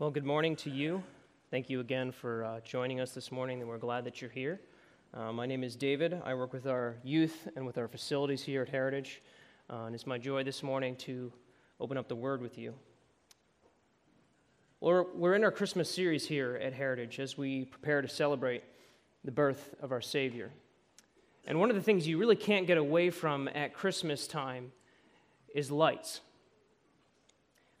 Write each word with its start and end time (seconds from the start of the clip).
Well, 0.00 0.10
good 0.10 0.24
morning 0.24 0.56
to 0.56 0.70
you. 0.70 1.02
Thank 1.50 1.68
you 1.68 1.80
again 1.80 2.10
for 2.10 2.42
uh, 2.42 2.60
joining 2.60 3.00
us 3.00 3.12
this 3.12 3.30
morning, 3.30 3.60
and 3.60 3.68
we're 3.68 3.76
glad 3.76 4.04
that 4.04 4.22
you're 4.22 4.30
here. 4.30 4.58
Uh, 5.12 5.30
my 5.30 5.44
name 5.44 5.62
is 5.62 5.76
David. 5.76 6.22
I 6.24 6.32
work 6.32 6.54
with 6.54 6.66
our 6.66 6.96
youth 7.04 7.48
and 7.54 7.66
with 7.66 7.76
our 7.76 7.86
facilities 7.86 8.42
here 8.42 8.62
at 8.62 8.70
Heritage, 8.70 9.20
uh, 9.68 9.82
and 9.84 9.94
it's 9.94 10.06
my 10.06 10.16
joy 10.16 10.42
this 10.42 10.62
morning 10.62 10.96
to 11.00 11.30
open 11.80 11.98
up 11.98 12.08
the 12.08 12.16
Word 12.16 12.40
with 12.40 12.56
you. 12.56 12.72
We're, 14.80 15.02
we're 15.02 15.34
in 15.34 15.44
our 15.44 15.50
Christmas 15.50 15.94
series 15.94 16.26
here 16.26 16.58
at 16.62 16.72
Heritage 16.72 17.20
as 17.20 17.36
we 17.36 17.66
prepare 17.66 18.00
to 18.00 18.08
celebrate 18.08 18.64
the 19.22 19.32
birth 19.32 19.74
of 19.82 19.92
our 19.92 20.00
Savior. 20.00 20.50
And 21.46 21.60
one 21.60 21.68
of 21.68 21.76
the 21.76 21.82
things 21.82 22.08
you 22.08 22.16
really 22.16 22.36
can't 22.36 22.66
get 22.66 22.78
away 22.78 23.10
from 23.10 23.48
at 23.48 23.74
Christmas 23.74 24.26
time 24.26 24.72
is 25.54 25.70
lights 25.70 26.22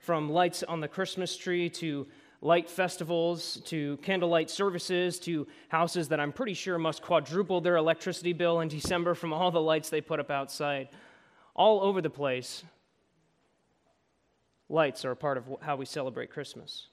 from 0.00 0.30
lights 0.30 0.62
on 0.62 0.80
the 0.80 0.88
Christmas 0.88 1.36
tree 1.36 1.68
to 1.68 2.06
light 2.42 2.70
festivals 2.70 3.60
to 3.66 3.98
candlelight 3.98 4.48
services 4.48 5.18
to 5.20 5.46
houses 5.68 6.08
that 6.08 6.18
I'm 6.18 6.32
pretty 6.32 6.54
sure 6.54 6.78
must 6.78 7.02
quadruple 7.02 7.60
their 7.60 7.76
electricity 7.76 8.32
bill 8.32 8.60
in 8.60 8.68
December 8.68 9.14
from 9.14 9.32
all 9.32 9.50
the 9.50 9.60
lights 9.60 9.90
they 9.90 10.00
put 10.00 10.18
up 10.18 10.30
outside. 10.30 10.88
All 11.54 11.82
over 11.82 12.00
the 12.00 12.10
place, 12.10 12.64
lights 14.70 15.04
are 15.04 15.10
a 15.10 15.16
part 15.16 15.36
of 15.36 15.44
how 15.60 15.76
we 15.76 15.84
celebrate 15.84 16.30
Christmas. 16.30 16.86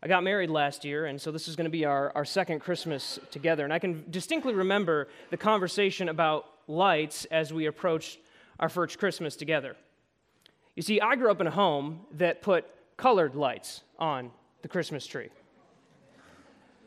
I 0.00 0.06
got 0.06 0.22
married 0.22 0.50
last 0.50 0.84
year, 0.84 1.06
and 1.06 1.20
so 1.20 1.32
this 1.32 1.48
is 1.48 1.56
going 1.56 1.64
to 1.64 1.70
be 1.70 1.86
our, 1.86 2.12
our 2.14 2.26
second 2.26 2.60
Christmas 2.60 3.18
together. 3.32 3.64
And 3.64 3.72
I 3.72 3.78
can 3.78 4.04
distinctly 4.10 4.54
remember 4.54 5.08
the 5.30 5.38
conversation 5.38 6.08
about 6.08 6.44
lights 6.68 7.24
as 7.32 7.52
we 7.52 7.66
approached 7.66 8.18
our 8.60 8.68
first 8.68 8.98
Christmas 8.98 9.34
together. 9.34 9.76
You 10.74 10.82
see, 10.82 11.00
I 11.00 11.14
grew 11.16 11.30
up 11.30 11.40
in 11.40 11.46
a 11.46 11.52
home 11.52 12.00
that 12.12 12.42
put 12.42 12.66
colored 12.96 13.34
lights 13.34 13.82
on 13.98 14.30
the 14.62 14.68
Christmas 14.68 15.06
tree. 15.06 15.28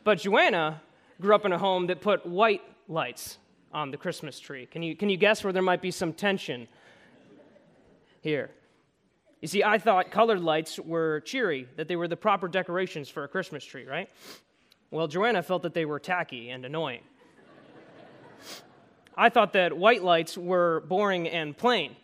But 0.04 0.18
Joanna 0.18 0.82
grew 1.20 1.34
up 1.34 1.44
in 1.44 1.52
a 1.52 1.58
home 1.58 1.86
that 1.88 2.00
put 2.00 2.26
white 2.26 2.62
lights 2.86 3.38
on 3.72 3.90
the 3.90 3.96
Christmas 3.96 4.38
tree. 4.40 4.66
Can 4.66 4.82
you, 4.82 4.96
can 4.96 5.08
you 5.08 5.16
guess 5.16 5.44
where 5.44 5.52
there 5.52 5.62
might 5.62 5.82
be 5.82 5.90
some 5.90 6.12
tension 6.12 6.68
here? 8.20 8.50
You 9.40 9.48
see, 9.48 9.62
I 9.62 9.78
thought 9.78 10.10
colored 10.10 10.40
lights 10.40 10.78
were 10.78 11.20
cheery, 11.20 11.68
that 11.76 11.88
they 11.88 11.96
were 11.96 12.08
the 12.08 12.16
proper 12.16 12.48
decorations 12.48 13.08
for 13.08 13.24
a 13.24 13.28
Christmas 13.28 13.64
tree, 13.64 13.84
right? 13.84 14.08
Well, 14.90 15.06
Joanna 15.06 15.42
felt 15.42 15.62
that 15.62 15.74
they 15.74 15.84
were 15.84 16.00
tacky 16.00 16.50
and 16.50 16.64
annoying. 16.64 17.02
I 19.16 19.28
thought 19.28 19.52
that 19.54 19.76
white 19.76 20.02
lights 20.02 20.36
were 20.38 20.80
boring 20.88 21.28
and 21.28 21.56
plain, 21.56 21.96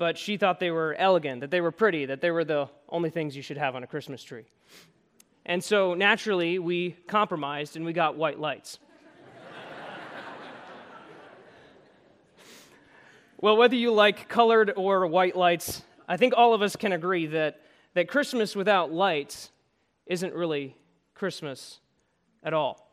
but 0.00 0.16
she 0.16 0.38
thought 0.38 0.60
they 0.60 0.70
were 0.70 0.96
elegant, 0.98 1.42
that 1.42 1.50
they 1.50 1.60
were 1.60 1.70
pretty, 1.70 2.06
that 2.06 2.22
they 2.22 2.30
were 2.30 2.42
the 2.42 2.70
only 2.88 3.10
things 3.10 3.36
you 3.36 3.42
should 3.42 3.58
have 3.58 3.76
on 3.76 3.82
a 3.82 3.86
Christmas 3.86 4.22
tree. 4.22 4.46
And 5.44 5.62
so 5.62 5.92
naturally, 5.92 6.58
we 6.58 6.92
compromised 7.06 7.76
and 7.76 7.84
we 7.84 7.92
got 7.92 8.16
white 8.16 8.40
lights. 8.40 8.78
well, 13.42 13.58
whether 13.58 13.76
you 13.76 13.92
like 13.92 14.26
colored 14.26 14.72
or 14.74 15.06
white 15.06 15.36
lights, 15.36 15.82
I 16.08 16.16
think 16.16 16.32
all 16.34 16.54
of 16.54 16.62
us 16.62 16.76
can 16.76 16.92
agree 16.92 17.26
that, 17.26 17.60
that 17.92 18.08
Christmas 18.08 18.56
without 18.56 18.90
lights 18.90 19.50
isn't 20.06 20.32
really 20.32 20.78
Christmas 21.14 21.78
at 22.42 22.54
all. 22.54 22.90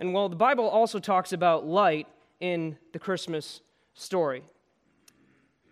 And 0.00 0.12
while 0.12 0.28
the 0.28 0.34
Bible 0.34 0.68
also 0.68 0.98
talks 0.98 1.32
about 1.32 1.64
light 1.64 2.08
in 2.40 2.76
the 2.92 2.98
Christmas 2.98 3.60
story, 3.94 4.42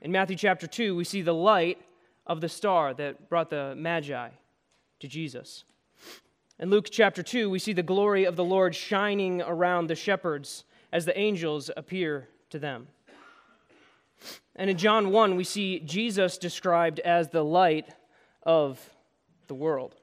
in 0.03 0.11
Matthew 0.11 0.37
chapter 0.37 0.67
2, 0.67 0.97
we 0.97 1.05
see 1.05 1.23
the 1.23 1.33
light 1.33 1.79
of 2.27 2.41
the 2.41 2.49
star 2.49 2.93
that 2.93 3.29
brought 3.29 3.51
the 3.51 3.75
Magi 3.77 4.31
to 4.99 5.09
Jesus. 5.09 5.63
In 6.59 6.71
Luke 6.71 6.89
chapter 6.91 7.23
2, 7.23 7.49
we 7.49 7.61
see 7.61 7.73
the 7.73 7.85
glory 7.85 8.25
of 8.25 8.35
the 8.35 8.45
Lord 8.45 8.75
shining 8.75 9.41
around 9.43 9.87
the 9.87 9.95
shepherds 9.95 10.65
as 10.93 11.05
the 11.05 11.17
angels 11.17 11.71
appear 11.77 12.29
to 12.51 12.59
them. 12.59 12.89
And 14.57 14.69
in 14.69 14.77
John 14.77 15.11
1, 15.11 15.37
we 15.37 15.45
see 15.45 15.79
Jesus 15.79 16.37
described 16.37 16.99
as 17.01 17.29
the 17.29 17.45
light 17.45 17.89
of 18.43 18.81
the 19.47 19.55
world. 19.55 19.95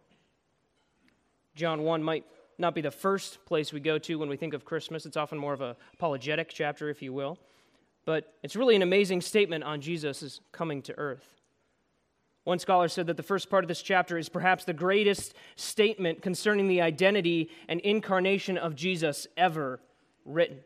John 1.56 1.84
1 1.84 2.02
might 2.02 2.26
not 2.58 2.74
be 2.74 2.82
the 2.82 2.90
first 2.90 3.44
place 3.46 3.74
we 3.74 3.82
go 3.82 3.98
to 3.98 4.16
when 4.16 4.30
we 4.30 4.38
think 4.38 4.54
of 4.54 4.64
Christmas. 4.64 5.06
It's 5.06 5.18
often 5.18 5.38
more 5.38 5.54
of 5.54 5.62
a 5.62 5.76
apologetic 5.94 6.50
chapter, 6.50 6.90
if 6.90 7.02
you 7.02 7.12
will 7.12 7.38
but 8.10 8.34
it's 8.42 8.56
really 8.56 8.76
an 8.76 8.82
amazing 8.82 9.22
statement 9.22 9.64
on 9.64 9.82
Jesus' 9.82 10.42
coming 10.52 10.82
to 10.82 10.98
earth. 10.98 11.28
One 12.44 12.58
scholar 12.58 12.88
said 12.88 13.06
that 13.06 13.18
the 13.18 13.22
first 13.22 13.52
part 13.52 13.64
of 13.64 13.68
this 13.68 13.84
chapter 13.84 14.18
is 14.18 14.30
perhaps 14.30 14.66
the 14.66 14.74
greatest 14.74 15.36
statement 15.56 16.24
concerning 16.24 16.68
the 16.68 16.82
identity 16.82 17.52
and 17.68 17.80
incarnation 17.82 18.58
of 18.58 18.76
Jesus 18.76 19.28
ever 19.38 19.80
written. 20.26 20.58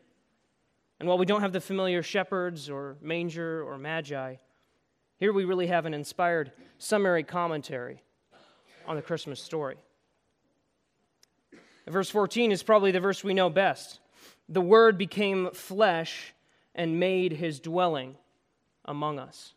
And 0.98 1.06
while 1.06 1.18
we 1.18 1.26
don't 1.26 1.42
have 1.42 1.52
the 1.52 1.60
familiar 1.60 2.02
shepherds 2.02 2.70
or 2.70 2.96
manger 3.02 3.62
or 3.62 3.76
magi, 3.76 4.36
here 5.18 5.34
we 5.34 5.44
really 5.44 5.66
have 5.66 5.84
an 5.84 5.92
inspired 5.92 6.50
summary 6.78 7.24
commentary 7.24 8.02
on 8.86 8.96
the 8.96 9.02
Christmas 9.02 9.38
story. 9.38 9.76
Verse 11.86 12.08
14 12.08 12.52
is 12.52 12.62
probably 12.62 12.90
the 12.90 13.00
verse 13.00 13.22
we 13.22 13.34
know 13.34 13.50
best. 13.50 14.00
The 14.48 14.62
Word 14.62 14.96
became 14.96 15.50
flesh 15.50 16.33
and 16.74 16.98
made 16.98 17.32
his 17.32 17.60
dwelling 17.60 18.16
among 18.84 19.18
us. 19.18 19.54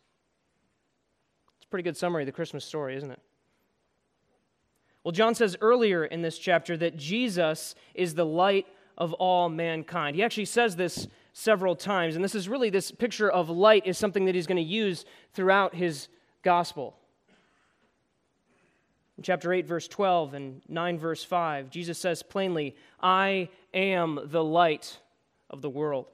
It's 1.56 1.66
a 1.66 1.68
pretty 1.68 1.82
good 1.82 1.96
summary 1.96 2.22
of 2.22 2.26
the 2.26 2.32
Christmas 2.32 2.64
story, 2.64 2.96
isn't 2.96 3.10
it? 3.10 3.20
Well, 5.04 5.12
John 5.12 5.34
says 5.34 5.56
earlier 5.60 6.04
in 6.04 6.22
this 6.22 6.38
chapter 6.38 6.76
that 6.76 6.96
Jesus 6.96 7.74
is 7.94 8.14
the 8.14 8.26
light 8.26 8.66
of 8.96 9.12
all 9.14 9.48
mankind. 9.48 10.16
He 10.16 10.22
actually 10.22 10.44
says 10.44 10.76
this 10.76 11.08
several 11.32 11.76
times, 11.76 12.16
and 12.16 12.24
this 12.24 12.34
is 12.34 12.48
really 12.48 12.68
this 12.68 12.90
picture 12.90 13.30
of 13.30 13.48
light 13.48 13.86
is 13.86 13.96
something 13.96 14.24
that 14.26 14.34
he's 14.34 14.46
going 14.46 14.56
to 14.56 14.62
use 14.62 15.04
throughout 15.32 15.74
his 15.74 16.08
gospel. 16.42 16.96
In 19.16 19.22
chapter 19.22 19.52
8, 19.52 19.66
verse 19.66 19.88
12, 19.88 20.34
and 20.34 20.62
9, 20.68 20.98
verse 20.98 21.24
5, 21.24 21.70
Jesus 21.70 21.98
says 21.98 22.22
plainly, 22.22 22.76
I 23.00 23.48
am 23.72 24.20
the 24.24 24.44
light 24.44 24.98
of 25.50 25.62
the 25.62 25.70
world 25.70 26.06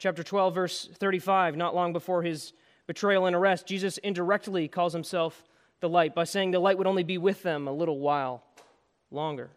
chapter 0.00 0.22
12, 0.22 0.54
verse 0.54 0.88
35, 0.94 1.56
not 1.56 1.74
long 1.74 1.92
before 1.92 2.22
his 2.22 2.54
betrayal 2.86 3.26
and 3.26 3.36
arrest, 3.36 3.66
Jesus 3.66 3.98
indirectly 3.98 4.66
calls 4.66 4.94
himself 4.94 5.44
the 5.80 5.90
light 5.90 6.14
by 6.14 6.24
saying 6.24 6.50
the 6.50 6.58
light 6.58 6.78
would 6.78 6.86
only 6.86 7.02
be 7.02 7.18
with 7.18 7.42
them 7.42 7.68
a 7.68 7.72
little 7.72 7.98
while 7.98 8.42
longer. 9.10 9.50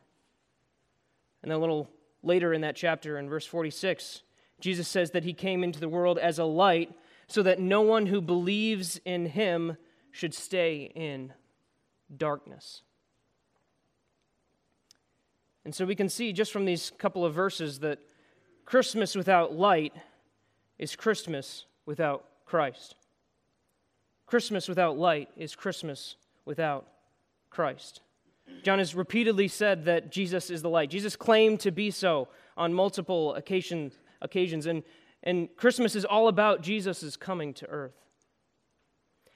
And 1.41 1.49
then 1.49 1.57
a 1.57 1.61
little 1.61 1.89
later 2.21 2.53
in 2.53 2.59
that 2.61 2.75
chapter, 2.75 3.17
in 3.17 3.29
verse 3.29 3.45
46, 3.45 4.21
Jesus 4.59 4.87
says 4.87 5.11
that 5.11 5.23
he 5.23 5.33
came 5.33 5.63
into 5.63 5.79
the 5.79 5.89
world 5.89 6.19
as 6.19 6.39
a 6.39 6.43
light 6.43 6.91
so 7.27 7.41
that 7.41 7.59
no 7.59 7.81
one 7.81 8.05
who 8.05 8.19
believes 8.19 8.99
in 9.05 9.27
him 9.27 9.77
should 10.11 10.33
stay 10.33 10.91
in 10.93 11.31
darkness. 12.15 12.81
And 15.63 15.73
so 15.73 15.85
we 15.85 15.95
can 15.95 16.09
see 16.09 16.33
just 16.33 16.51
from 16.51 16.65
these 16.65 16.91
couple 16.97 17.23
of 17.23 17.33
verses 17.33 17.79
that 17.79 17.99
Christmas 18.65 19.15
without 19.15 19.53
light 19.53 19.93
is 20.77 20.95
Christmas 20.95 21.65
without 21.85 22.25
Christ. 22.45 22.95
Christmas 24.25 24.67
without 24.67 24.97
light 24.97 25.29
is 25.37 25.55
Christmas 25.55 26.15
without 26.45 26.87
Christ. 27.49 28.01
John 28.63 28.79
has 28.79 28.95
repeatedly 28.95 29.47
said 29.47 29.85
that 29.85 30.11
Jesus 30.11 30.49
is 30.49 30.61
the 30.61 30.69
light. 30.69 30.89
Jesus 30.89 31.15
claimed 31.15 31.59
to 31.61 31.71
be 31.71 31.91
so 31.91 32.27
on 32.57 32.73
multiple 32.73 33.35
occasions, 33.35 33.93
occasions 34.21 34.65
and, 34.65 34.83
and 35.23 35.49
Christmas 35.55 35.95
is 35.95 36.05
all 36.05 36.27
about 36.27 36.61
Jesus' 36.61 37.15
coming 37.15 37.53
to 37.55 37.67
earth. 37.67 37.95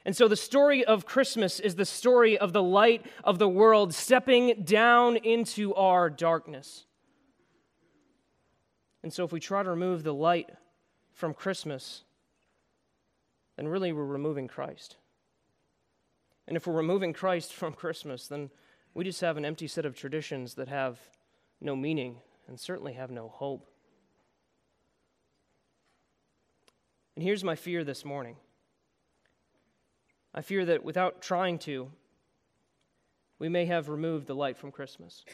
And 0.06 0.16
so 0.16 0.28
the 0.28 0.38
story 0.38 0.86
of 0.86 1.06
Christmas 1.06 1.60
is 1.60 1.76
the 1.76 1.86
story 1.86 2.38
of 2.38 2.54
the 2.54 2.64
light 2.64 3.06
of 3.26 3.40
the 3.40 3.50
world 3.50 3.94
stepping 3.94 4.64
down 4.64 5.18
into 5.18 5.74
our 5.76 6.10
darkness. 6.10 6.86
And 9.04 9.12
so 9.12 9.26
if 9.26 9.32
we 9.32 9.40
try 9.40 9.64
to 9.64 9.70
remove 9.70 10.04
the 10.04 10.14
light 10.14 10.50
from 11.18 11.34
Christmas, 11.34 12.04
then 13.56 13.68
really 13.68 13.92
we're 13.92 14.06
removing 14.06 14.48
Christ. 14.48 14.98
And 16.48 16.56
if 16.56 16.68
we're 16.68 16.76
removing 16.76 17.12
Christ 17.12 17.54
from 17.54 17.74
Christmas, 17.74 18.28
then 18.28 18.52
we 18.94 19.04
just 19.04 19.22
have 19.22 19.36
an 19.36 19.44
empty 19.44 19.68
set 19.68 19.84
of 19.84 19.96
traditions 19.96 20.54
that 20.54 20.68
have 20.68 21.00
no 21.60 21.76
meaning 21.76 22.18
and 22.48 22.60
certainly 22.60 22.94
have 22.94 23.10
no 23.10 23.30
hope. 23.30 23.68
And 27.16 27.24
here's 27.24 27.44
my 27.44 27.56
fear 27.56 27.84
this 27.84 28.06
morning 28.06 28.36
I 30.36 30.44
fear 30.44 30.66
that 30.66 30.84
without 30.84 31.24
trying 31.24 31.58
to, 31.60 31.90
we 33.40 33.50
may 33.50 33.66
have 33.66 33.90
removed 33.90 34.28
the 34.28 34.36
light 34.36 34.56
from 34.56 34.72
Christmas. 34.72 35.26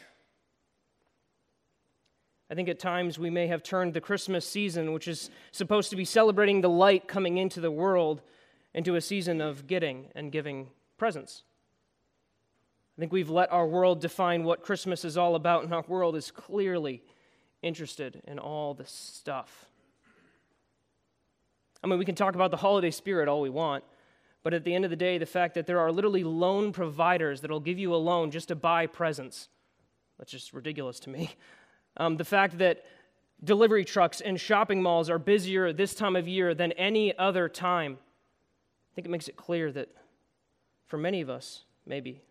I 2.54 2.56
think 2.56 2.68
at 2.68 2.78
times 2.78 3.18
we 3.18 3.30
may 3.30 3.48
have 3.48 3.64
turned 3.64 3.94
the 3.94 4.00
Christmas 4.00 4.46
season, 4.46 4.92
which 4.92 5.08
is 5.08 5.28
supposed 5.50 5.90
to 5.90 5.96
be 5.96 6.04
celebrating 6.04 6.60
the 6.60 6.70
light 6.70 7.08
coming 7.08 7.36
into 7.36 7.60
the 7.60 7.72
world, 7.72 8.22
into 8.72 8.94
a 8.94 9.00
season 9.00 9.40
of 9.40 9.66
getting 9.66 10.06
and 10.14 10.30
giving 10.30 10.68
presents. 10.96 11.42
I 12.96 13.00
think 13.00 13.12
we've 13.12 13.28
let 13.28 13.50
our 13.50 13.66
world 13.66 14.00
define 14.00 14.44
what 14.44 14.62
Christmas 14.62 15.04
is 15.04 15.18
all 15.18 15.34
about, 15.34 15.64
and 15.64 15.74
our 15.74 15.84
world 15.88 16.14
is 16.14 16.30
clearly 16.30 17.02
interested 17.60 18.22
in 18.24 18.38
all 18.38 18.72
this 18.72 18.92
stuff. 18.92 19.66
I 21.82 21.88
mean, 21.88 21.98
we 21.98 22.04
can 22.04 22.14
talk 22.14 22.36
about 22.36 22.52
the 22.52 22.58
holiday 22.58 22.92
spirit 22.92 23.26
all 23.26 23.40
we 23.40 23.50
want, 23.50 23.82
but 24.44 24.54
at 24.54 24.62
the 24.62 24.76
end 24.76 24.84
of 24.84 24.92
the 24.92 24.96
day, 24.96 25.18
the 25.18 25.26
fact 25.26 25.54
that 25.54 25.66
there 25.66 25.80
are 25.80 25.90
literally 25.90 26.22
loan 26.22 26.70
providers 26.70 27.40
that'll 27.40 27.58
give 27.58 27.80
you 27.80 27.92
a 27.92 27.96
loan 27.96 28.30
just 28.30 28.46
to 28.46 28.54
buy 28.54 28.86
presents, 28.86 29.48
that's 30.20 30.30
just 30.30 30.52
ridiculous 30.52 31.00
to 31.00 31.10
me. 31.10 31.34
Um, 31.96 32.16
the 32.16 32.24
fact 32.24 32.58
that 32.58 32.84
delivery 33.42 33.84
trucks 33.84 34.20
and 34.20 34.40
shopping 34.40 34.82
malls 34.82 35.10
are 35.10 35.18
busier 35.18 35.72
this 35.72 35.94
time 35.94 36.16
of 36.16 36.26
year 36.26 36.54
than 36.54 36.72
any 36.72 37.16
other 37.18 37.48
time, 37.48 37.98
I 38.00 38.94
think 38.94 39.06
it 39.06 39.10
makes 39.10 39.28
it 39.28 39.36
clear 39.36 39.70
that 39.72 39.88
for 40.86 40.98
many 40.98 41.20
of 41.20 41.30
us, 41.30 41.64
maybe, 41.86 42.22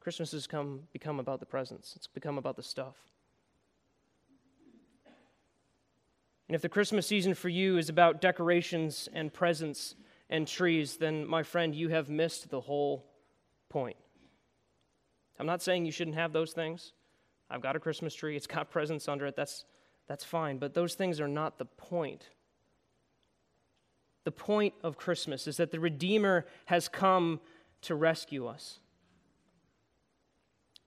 Christmas 0.00 0.32
has 0.32 0.46
come, 0.46 0.82
become 0.92 1.20
about 1.20 1.40
the 1.40 1.46
presents, 1.46 1.94
it's 1.96 2.06
become 2.06 2.38
about 2.38 2.56
the 2.56 2.62
stuff. 2.62 2.96
And 6.48 6.56
if 6.56 6.62
the 6.62 6.68
Christmas 6.68 7.06
season 7.06 7.34
for 7.34 7.48
you 7.48 7.78
is 7.78 7.88
about 7.88 8.20
decorations 8.20 9.08
and 9.12 9.32
presents 9.32 9.94
and 10.28 10.48
trees, 10.48 10.96
then, 10.96 11.24
my 11.24 11.44
friend, 11.44 11.74
you 11.74 11.90
have 11.90 12.08
missed 12.08 12.50
the 12.50 12.60
whole 12.60 13.06
point. 13.68 13.96
I'm 15.38 15.46
not 15.46 15.62
saying 15.62 15.86
you 15.86 15.92
shouldn't 15.92 16.16
have 16.16 16.32
those 16.32 16.52
things. 16.52 16.92
I've 17.50 17.60
got 17.60 17.76
a 17.76 17.80
Christmas 17.80 18.14
tree, 18.14 18.36
it's 18.36 18.46
got 18.46 18.70
presents 18.72 19.08
under 19.08 19.26
it, 19.26 19.36
that's, 19.36 19.64
that's 20.06 20.24
fine. 20.24 20.58
But 20.58 20.74
those 20.74 20.94
things 20.94 21.20
are 21.20 21.28
not 21.28 21.58
the 21.58 21.64
point. 21.64 22.28
The 24.24 24.32
point 24.32 24.74
of 24.82 24.96
Christmas 24.96 25.46
is 25.46 25.56
that 25.56 25.70
the 25.70 25.80
Redeemer 25.80 26.46
has 26.66 26.88
come 26.88 27.40
to 27.82 27.94
rescue 27.94 28.46
us. 28.46 28.78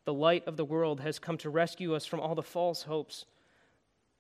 The 0.06 0.14
light 0.14 0.48
of 0.48 0.58
the 0.58 0.66
world 0.66 1.00
has 1.02 1.18
come 1.18 1.38
to 1.40 1.50
rescue 1.50 1.96
us 1.96 2.06
from 2.06 2.20
all 2.20 2.36
the 2.36 2.44
false 2.44 2.84
hopes 2.84 3.26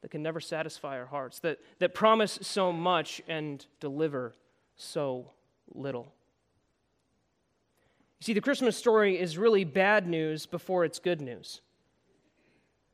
that 0.01 0.11
can 0.11 0.23
never 0.23 0.39
satisfy 0.39 0.97
our 0.97 1.05
hearts, 1.05 1.39
that, 1.39 1.59
that 1.79 1.93
promise 1.93 2.39
so 2.41 2.73
much 2.73 3.21
and 3.27 3.65
deliver 3.79 4.33
so 4.75 5.31
little. 5.73 6.13
You 8.19 8.25
see, 8.25 8.33
the 8.33 8.41
Christmas 8.41 8.75
story 8.75 9.19
is 9.19 9.37
really 9.37 9.63
bad 9.63 10.07
news 10.07 10.45
before 10.45 10.85
it's 10.85 10.99
good 10.99 11.21
news. 11.21 11.61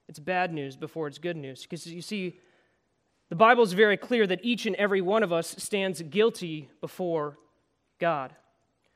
It's 0.09 0.19
bad 0.19 0.51
news 0.51 0.75
before 0.75 1.07
it's 1.07 1.19
good 1.19 1.37
news. 1.37 1.61
Because 1.61 1.85
you 1.85 2.01
see, 2.01 2.39
the 3.29 3.35
Bible 3.35 3.63
is 3.63 3.73
very 3.73 3.95
clear 3.95 4.25
that 4.25 4.39
each 4.43 4.65
and 4.65 4.75
every 4.75 5.01
one 5.01 5.21
of 5.21 5.31
us 5.31 5.55
stands 5.59 6.01
guilty 6.01 6.67
before 6.81 7.37
God. 7.99 8.33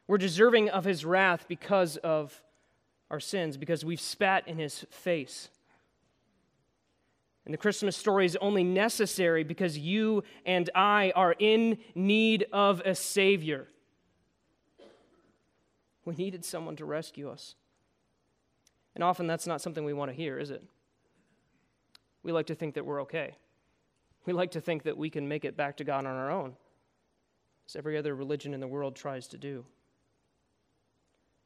We're 0.07 0.18
deserving 0.18 0.69
of 0.69 0.86
his 0.86 1.06
wrath 1.06 1.45
because 1.48 1.98
of 1.98 2.42
our 3.12 3.19
sins, 3.19 3.57
because 3.57 3.86
we've 3.86 4.01
spat 4.01 4.48
in 4.48 4.57
his 4.57 4.86
face. 4.89 5.50
And 7.45 7.54
the 7.54 7.60
Christmas 7.60 7.95
story 7.95 8.25
is 8.25 8.36
only 8.38 8.63
necessary 8.63 9.44
because 9.44 9.77
you 9.77 10.24
and 10.48 10.68
I 10.74 11.13
are 11.15 11.36
in 11.38 11.77
need 11.94 12.48
of 12.51 12.81
a 12.86 12.95
Savior. 12.95 13.68
We 16.06 16.15
needed 16.15 16.44
someone 16.44 16.75
to 16.77 16.86
rescue 16.86 17.30
us. 17.30 17.54
And 18.95 19.04
often 19.04 19.27
that's 19.27 19.45
not 19.45 19.62
something 19.62 19.86
we 19.86 19.94
want 19.94 20.10
to 20.10 20.18
hear, 20.18 20.39
is 20.39 20.50
it? 20.50 20.63
We 22.24 22.31
like 22.31 22.48
to 22.48 22.56
think 22.56 22.75
that 22.75 22.86
we're 22.86 23.02
okay. 23.04 23.36
We 24.25 24.34
like 24.34 24.52
to 24.52 24.62
think 24.62 24.84
that 24.84 24.98
we 24.98 25.10
can 25.10 25.28
make 25.28 25.46
it 25.46 25.58
back 25.58 25.78
to 25.78 25.84
God 25.84 26.06
on 26.06 26.16
our 26.16 26.31
own, 26.31 26.56
as 27.68 27.75
every 27.75 27.98
other 27.98 28.16
religion 28.16 28.54
in 28.54 28.60
the 28.60 28.68
world 28.68 28.96
tries 28.96 29.28
to 29.28 29.38
do. 29.38 29.66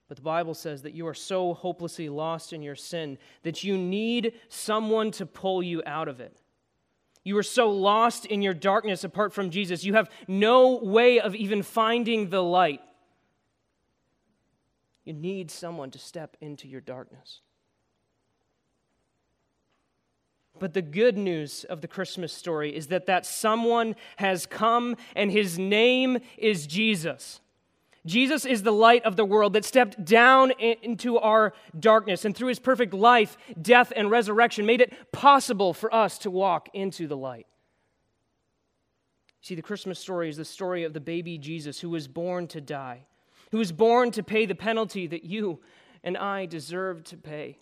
But 0.08 0.18
the 0.18 0.24
Bible 0.24 0.54
says 0.54 0.84
that 0.84 0.94
you 0.94 1.08
are 1.08 1.14
so 1.14 1.54
hopelessly 1.54 2.08
lost 2.08 2.54
in 2.54 2.62
your 2.62 2.76
sin 2.76 3.18
that 3.44 3.64
you 3.64 3.78
need 3.78 4.34
someone 4.48 5.12
to 5.12 5.26
pull 5.26 5.62
you 5.62 5.84
out 5.86 6.08
of 6.08 6.22
it. 6.22 6.38
You 7.24 7.38
are 7.38 7.44
so 7.44 7.70
lost 7.70 8.26
in 8.26 8.42
your 8.42 8.54
darkness 8.54 9.04
apart 9.04 9.34
from 9.34 9.50
Jesus, 9.50 9.84
you 9.84 9.96
have 9.96 10.10
no 10.28 10.78
way 10.78 11.20
of 11.20 11.36
even 11.36 11.62
finding 11.62 12.30
the 12.30 12.42
light. 12.42 12.80
You 15.04 15.14
need 15.14 15.52
someone 15.52 15.92
to 15.92 16.00
step 16.00 16.38
into 16.40 16.68
your 16.68 16.82
darkness. 16.82 17.42
But 20.60 20.74
the 20.74 20.82
good 20.82 21.18
news 21.18 21.64
of 21.64 21.82
the 21.82 21.88
Christmas 21.88 22.34
story 22.34 22.76
is 22.76 22.88
that 22.88 23.06
that 23.06 23.26
someone 23.26 23.96
has 24.18 24.46
come 24.46 24.96
and 25.16 25.32
his 25.32 25.58
name 25.58 26.20
is 26.38 26.68
Jesus. 26.68 27.42
Jesus 28.06 28.46
is 28.46 28.64
the 28.64 28.72
light 28.72 29.04
of 29.04 29.18
the 29.18 29.26
world 29.26 29.54
that 29.54 29.66
stepped 29.66 30.04
down 30.06 30.52
into 30.52 31.18
our 31.18 31.54
darkness 31.78 32.24
and 32.24 32.36
through 32.36 32.48
his 32.48 32.60
perfect 32.60 32.94
life, 32.94 33.38
death, 33.62 33.92
and 33.96 34.10
resurrection 34.10 34.66
made 34.66 34.80
it 34.80 35.12
possible 35.12 35.74
for 35.74 35.94
us 35.94 36.18
to 36.20 36.32
walk 36.32 36.70
into 36.74 37.06
the 37.08 37.18
light. 37.18 37.48
See, 39.42 39.56
the 39.56 39.62
Christmas 39.62 40.00
story 40.00 40.30
is 40.30 40.38
the 40.38 40.46
story 40.46 40.84
of 40.84 40.94
the 40.94 41.02
baby 41.02 41.38
Jesus 41.38 41.80
who 41.82 41.90
was 41.90 42.08
born 42.08 42.48
to 42.48 42.62
die, 42.62 43.06
who 43.52 43.58
was 43.58 43.72
born 43.72 44.12
to 44.12 44.24
pay 44.24 44.46
the 44.46 44.56
penalty 44.56 45.06
that 45.08 45.26
you 45.26 45.60
and 46.04 46.18
I 46.18 46.46
deserve 46.46 47.04
to 47.06 47.18
pay. 47.18 47.58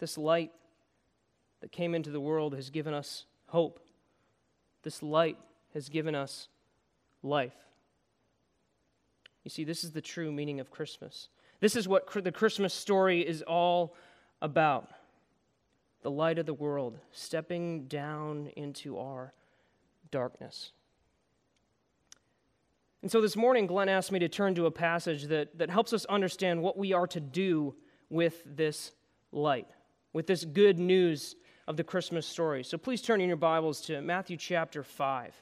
This 0.00 0.18
light 0.18 0.50
that 1.60 1.70
came 1.70 1.94
into 1.94 2.10
the 2.10 2.20
world 2.20 2.54
has 2.54 2.70
given 2.70 2.92
us 2.92 3.26
hope. 3.46 3.78
This 4.82 5.02
light 5.02 5.38
has 5.74 5.88
given 5.88 6.14
us 6.14 6.48
life. 7.22 7.54
You 9.44 9.50
see, 9.50 9.62
this 9.64 9.84
is 9.84 9.92
the 9.92 10.00
true 10.00 10.32
meaning 10.32 10.58
of 10.58 10.70
Christmas. 10.70 11.28
This 11.60 11.76
is 11.76 11.86
what 11.86 12.10
the 12.24 12.32
Christmas 12.32 12.74
story 12.74 13.20
is 13.20 13.42
all 13.42 13.94
about 14.42 14.90
the 16.02 16.10
light 16.10 16.38
of 16.38 16.46
the 16.46 16.54
world 16.54 16.98
stepping 17.12 17.84
down 17.84 18.50
into 18.56 18.98
our 18.98 19.34
darkness. 20.10 20.72
And 23.02 23.10
so 23.10 23.20
this 23.20 23.36
morning, 23.36 23.66
Glenn 23.66 23.88
asked 23.88 24.12
me 24.12 24.18
to 24.18 24.28
turn 24.28 24.54
to 24.56 24.66
a 24.66 24.70
passage 24.70 25.24
that, 25.24 25.56
that 25.58 25.70
helps 25.70 25.92
us 25.92 26.04
understand 26.06 26.62
what 26.62 26.76
we 26.76 26.92
are 26.92 27.06
to 27.08 27.20
do 27.20 27.74
with 28.10 28.42
this 28.44 28.92
light, 29.32 29.68
with 30.12 30.26
this 30.26 30.44
good 30.44 30.78
news 30.78 31.36
of 31.68 31.76
the 31.76 31.84
Christmas 31.84 32.26
story. 32.26 32.64
So 32.64 32.76
please 32.76 33.00
turn 33.00 33.20
in 33.20 33.28
your 33.28 33.36
Bibles 33.36 33.80
to 33.82 34.00
Matthew 34.00 34.36
chapter 34.36 34.82
5. 34.82 35.34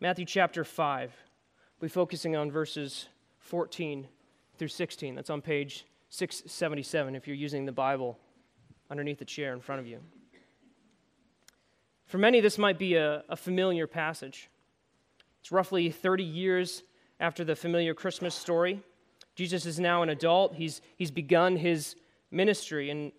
Matthew 0.00 0.24
chapter 0.24 0.64
5. 0.64 1.12
We'll 1.80 1.88
be 1.88 1.92
focusing 1.92 2.36
on 2.36 2.50
verses 2.50 3.08
14 3.38 4.06
through 4.58 4.68
16. 4.68 5.14
That's 5.14 5.30
on 5.30 5.40
page 5.40 5.86
677 6.10 7.14
if 7.14 7.26
you're 7.26 7.36
using 7.36 7.64
the 7.64 7.72
Bible 7.72 8.18
underneath 8.90 9.18
the 9.18 9.24
chair 9.24 9.52
in 9.54 9.60
front 9.60 9.80
of 9.80 9.86
you. 9.86 10.00
For 12.06 12.18
many, 12.18 12.40
this 12.40 12.58
might 12.58 12.78
be 12.78 12.96
a, 12.96 13.22
a 13.28 13.36
familiar 13.36 13.86
passage. 13.86 14.50
It's 15.40 15.52
roughly 15.52 15.90
30 15.90 16.24
years 16.24 16.82
after 17.18 17.44
the 17.44 17.56
familiar 17.56 17.94
Christmas 17.94 18.34
story. 18.34 18.82
Jesus 19.36 19.64
is 19.64 19.78
now 19.78 20.02
an 20.02 20.10
adult. 20.10 20.54
He's, 20.54 20.82
he's 20.96 21.10
begun 21.10 21.56
his 21.56 21.94
ministry, 22.30 22.90
and 22.90 23.12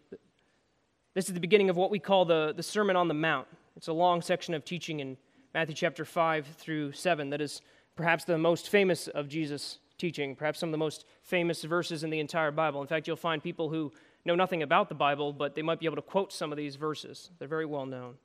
this 1.14 1.28
is 1.28 1.34
the 1.34 1.40
beginning 1.40 1.70
of 1.70 1.76
what 1.76 1.92
we 1.92 2.00
call 2.00 2.26
the, 2.26 2.54
the 2.56 2.64
Sermon 2.64 2.96
on 2.96 3.08
the 3.08 3.14
Mount. 3.14 3.48
It's 3.76 3.88
a 3.88 3.94
long 3.94 4.22
section 4.22 4.54
of 4.54 4.64
teaching 4.64 5.00
in 5.00 5.18
Matthew 5.54 5.76
chapter 5.76 6.06
5 6.06 6.48
through 6.58 6.94
7. 6.94 7.30
That 7.32 7.42
is 7.42 7.62
perhaps 7.96 8.24
the 8.24 8.38
most 8.38 8.70
famous 8.70 9.08
of 9.08 9.28
Jesus' 9.28 9.80
teaching, 9.98 10.36
perhaps 10.36 10.60
some 10.60 10.70
of 10.70 10.72
the 10.72 10.78
most 10.78 11.06
famous 11.22 11.64
verses 11.64 12.04
in 12.04 12.10
the 12.10 12.20
entire 12.20 12.52
Bible. 12.52 12.82
In 12.82 12.88
fact, 12.88 13.08
you'll 13.08 13.18
find 13.18 13.44
people 13.44 13.70
who 13.70 13.92
know 14.26 14.36
nothing 14.36 14.64
about 14.64 14.88
the 14.88 14.96
Bible, 14.96 15.34
but 15.34 15.56
they 15.56 15.62
might 15.62 15.80
be 15.80 15.86
able 15.86 15.98
to 15.98 16.02
quote 16.02 16.32
some 16.32 16.52
of 16.52 16.58
these 16.58 16.76
verses. 16.76 17.30
They're 17.40 17.48
very 17.48 17.66
well 17.66 17.86
known. 17.86 18.16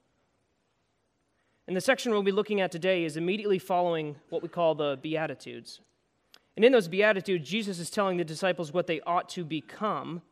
And 1.66 1.76
the 1.76 1.80
section 1.80 2.12
we'll 2.12 2.22
be 2.22 2.32
looking 2.32 2.60
at 2.60 2.70
today 2.70 3.04
is 3.04 3.16
immediately 3.16 3.58
following 3.58 4.16
what 4.30 4.42
we 4.42 4.48
call 4.48 4.76
the 4.76 4.98
Beatitudes. 5.02 5.80
And 6.54 6.64
in 6.64 6.72
those 6.72 6.86
Beatitudes, 6.88 7.48
Jesus 7.48 7.80
is 7.80 7.90
telling 7.90 8.16
the 8.16 8.24
disciples 8.24 8.72
what 8.72 8.86
they 8.86 9.00
ought 9.00 9.28
to 9.30 9.44
become. 9.44 10.22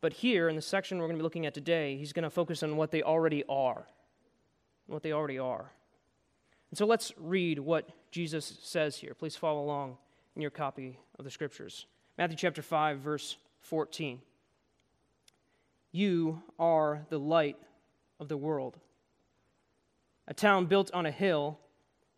But 0.00 0.14
here, 0.14 0.48
in 0.48 0.56
the 0.56 0.62
section 0.62 0.98
we're 0.98 1.06
going 1.06 1.16
to 1.16 1.22
be 1.22 1.24
looking 1.24 1.46
at 1.46 1.54
today, 1.54 1.96
he's 1.96 2.12
going 2.12 2.22
to 2.22 2.30
focus 2.30 2.62
on 2.62 2.76
what 2.76 2.90
they 2.90 3.02
already 3.02 3.44
are 3.48 3.86
what 4.90 5.02
they 5.02 5.12
already 5.12 5.38
are. 5.38 5.70
And 6.70 6.78
so 6.78 6.86
let's 6.86 7.12
read 7.16 7.58
what 7.58 7.88
Jesus 8.10 8.58
says 8.62 8.96
here. 8.96 9.14
Please 9.14 9.36
follow 9.36 9.62
along 9.62 9.96
in 10.36 10.42
your 10.42 10.50
copy 10.50 10.98
of 11.18 11.24
the 11.24 11.30
scriptures. 11.30 11.86
Matthew 12.18 12.36
chapter 12.36 12.62
5, 12.62 12.98
verse 12.98 13.36
14. 13.62 14.20
You 15.92 16.42
are 16.58 17.04
the 17.08 17.18
light 17.18 17.56
of 18.20 18.28
the 18.28 18.36
world. 18.36 18.78
A 20.28 20.34
town 20.34 20.66
built 20.66 20.92
on 20.92 21.06
a 21.06 21.10
hill 21.10 21.58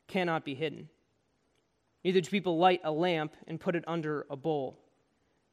cannot 0.09 0.45
be 0.45 0.55
hidden. 0.55 0.89
Neither 2.05 2.21
do 2.21 2.31
people 2.31 2.59
light 2.59 2.81
a 2.85 2.91
lamp 2.91 3.35
and 3.47 3.61
put 3.61 3.77
it 3.77 3.85
under 3.87 4.27
a 4.29 4.37
bowl. 4.37 4.79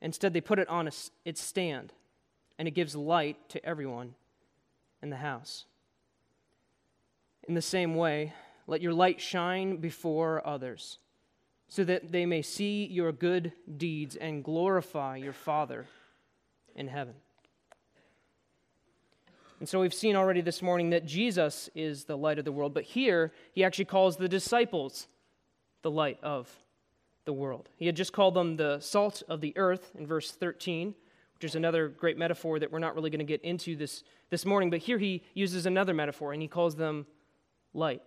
Instead, 0.02 0.34
they 0.34 0.42
put 0.42 0.60
it 0.60 0.68
on 0.68 0.88
a, 0.88 0.92
its 1.24 1.42
stand, 1.42 1.94
and 2.60 2.68
it 2.68 2.72
gives 2.72 2.96
light 2.96 3.38
to 3.50 3.66
everyone 3.66 4.14
in 5.02 5.10
the 5.10 5.16
house. 5.16 5.66
In 7.48 7.56
the 7.56 7.62
same 7.62 7.96
way, 7.96 8.34
let 8.68 8.82
your 8.82 8.94
light 8.94 9.20
shine 9.20 9.78
before 9.78 10.46
others, 10.46 11.00
so 11.70 11.84
that 11.86 12.12
they 12.12 12.26
may 12.26 12.42
see 12.42 12.86
your 12.86 13.12
good 13.14 13.54
deeds 13.78 14.16
and 14.18 14.44
glorify 14.44 15.16
your 15.16 15.34
Father 15.34 15.88
in 16.76 16.90
heaven. 16.90 17.16
And 19.60 19.68
so 19.68 19.80
we've 19.80 19.94
seen 19.94 20.16
already 20.16 20.42
this 20.42 20.62
morning 20.62 20.90
that 20.92 21.06
Jesus 21.06 21.70
is 21.74 22.04
the 22.04 22.18
light 22.18 22.40
of 22.40 22.46
the 22.46 22.52
world, 22.52 22.74
but 22.74 22.84
here 22.84 23.32
he 23.54 23.64
actually 23.64 23.86
calls 23.86 24.18
the 24.18 24.30
disciples 24.30 25.08
the 25.82 25.92
light 25.92 26.20
of 26.22 26.50
the 27.24 27.34
world. 27.34 27.70
He 27.78 27.86
had 27.86 27.96
just 27.96 28.14
called 28.14 28.34
them 28.34 28.58
the 28.58 28.80
salt 28.80 29.24
of 29.30 29.40
the 29.40 29.58
earth 29.58 29.92
in 29.98 30.06
verse 30.06 30.32
13, 30.32 30.94
is 31.44 31.56
another 31.56 31.88
great 31.88 32.18
metaphor 32.18 32.60
that 32.60 32.72
we're 32.72 32.80
not 32.80 32.96
really 32.96 33.10
going 33.10 33.20
to 33.20 33.26
get 33.26 33.42
into 33.42 33.76
this, 33.76 34.04
this 34.30 34.46
morning, 34.46 34.70
but 34.70 34.80
here 34.80 34.98
he 34.98 35.24
uses 35.34 35.66
another 35.66 35.94
metaphor 35.94 36.34
and 36.34 36.42
he 36.42 36.48
calls 36.48 36.76
them 36.76 37.06
light. 37.74 38.02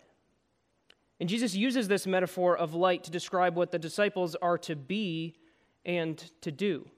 And 1.20 1.28
Jesus 1.28 1.54
uses 1.54 1.88
this 1.88 2.06
metaphor 2.06 2.56
of 2.56 2.74
light 2.74 3.04
to 3.04 3.10
describe 3.10 3.54
what 3.54 3.70
the 3.70 3.78
disciples 3.78 4.34
are 4.36 4.58
to 4.58 4.74
be 4.76 5.36
and 5.84 6.18
to 6.40 6.50
do. 6.50 6.88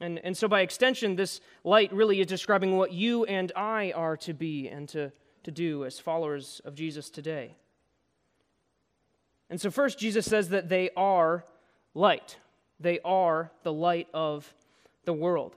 And, 0.00 0.18
and 0.20 0.36
so, 0.36 0.48
by 0.48 0.62
extension, 0.62 1.16
this 1.16 1.40
light 1.64 1.92
really 1.92 2.20
is 2.20 2.26
describing 2.26 2.76
what 2.76 2.92
you 2.92 3.24
and 3.24 3.52
I 3.54 3.92
are 3.94 4.16
to 4.18 4.32
be 4.32 4.68
and 4.68 4.88
to, 4.90 5.12
to 5.44 5.50
do 5.50 5.84
as 5.84 5.98
followers 5.98 6.60
of 6.64 6.74
Jesus 6.74 7.10
today. 7.10 7.56
And 9.50 9.60
so, 9.60 9.70
first, 9.70 9.98
Jesus 9.98 10.26
says 10.26 10.48
that 10.48 10.68
they 10.68 10.90
are 10.96 11.44
light. 11.94 12.38
They 12.80 13.00
are 13.04 13.52
the 13.62 13.72
light 13.72 14.08
of 14.14 14.52
the 15.04 15.12
world. 15.12 15.54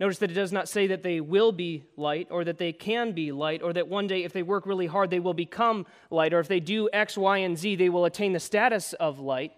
Notice 0.00 0.18
that 0.18 0.30
it 0.30 0.34
does 0.34 0.52
not 0.52 0.68
say 0.68 0.86
that 0.86 1.02
they 1.02 1.20
will 1.20 1.50
be 1.50 1.84
light 1.96 2.28
or 2.30 2.44
that 2.44 2.58
they 2.58 2.72
can 2.72 3.12
be 3.12 3.32
light 3.32 3.62
or 3.62 3.72
that 3.72 3.88
one 3.88 4.06
day, 4.06 4.22
if 4.22 4.32
they 4.32 4.44
work 4.44 4.64
really 4.64 4.86
hard, 4.86 5.10
they 5.10 5.18
will 5.18 5.34
become 5.34 5.86
light 6.10 6.32
or 6.32 6.38
if 6.38 6.46
they 6.46 6.60
do 6.60 6.88
X, 6.92 7.18
Y, 7.18 7.38
and 7.38 7.58
Z, 7.58 7.76
they 7.76 7.88
will 7.88 8.04
attain 8.04 8.32
the 8.32 8.40
status 8.40 8.92
of 8.92 9.18
light. 9.18 9.52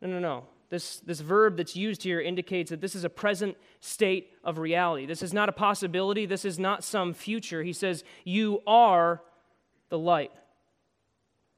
No, 0.00 0.08
no, 0.08 0.18
no. 0.18 0.44
This, 0.70 0.98
this 1.00 1.20
verb 1.20 1.58
that's 1.58 1.76
used 1.76 2.02
here 2.02 2.20
indicates 2.20 2.70
that 2.70 2.80
this 2.80 2.94
is 2.94 3.04
a 3.04 3.10
present 3.10 3.56
state 3.80 4.30
of 4.42 4.58
reality. 4.58 5.06
This 5.06 5.22
is 5.22 5.32
not 5.32 5.48
a 5.48 5.52
possibility. 5.52 6.26
This 6.26 6.44
is 6.44 6.58
not 6.58 6.82
some 6.82 7.12
future. 7.12 7.62
He 7.62 7.74
says, 7.74 8.02
You 8.24 8.62
are 8.66 9.22
the 9.90 9.98
light 9.98 10.32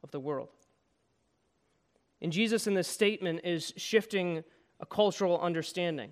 of 0.02 0.10
the 0.10 0.20
world. 0.20 0.48
And 2.20 2.32
Jesus 2.32 2.66
in 2.66 2.74
this 2.74 2.88
statement 2.88 3.42
is 3.44 3.72
shifting 3.76 4.42
a 4.80 4.86
cultural 4.86 5.40
understanding. 5.40 6.10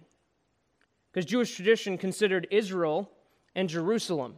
Because 1.12 1.26
Jewish 1.26 1.54
tradition 1.54 1.98
considered 1.98 2.46
Israel 2.50 3.10
and 3.54 3.68
Jerusalem 3.68 4.36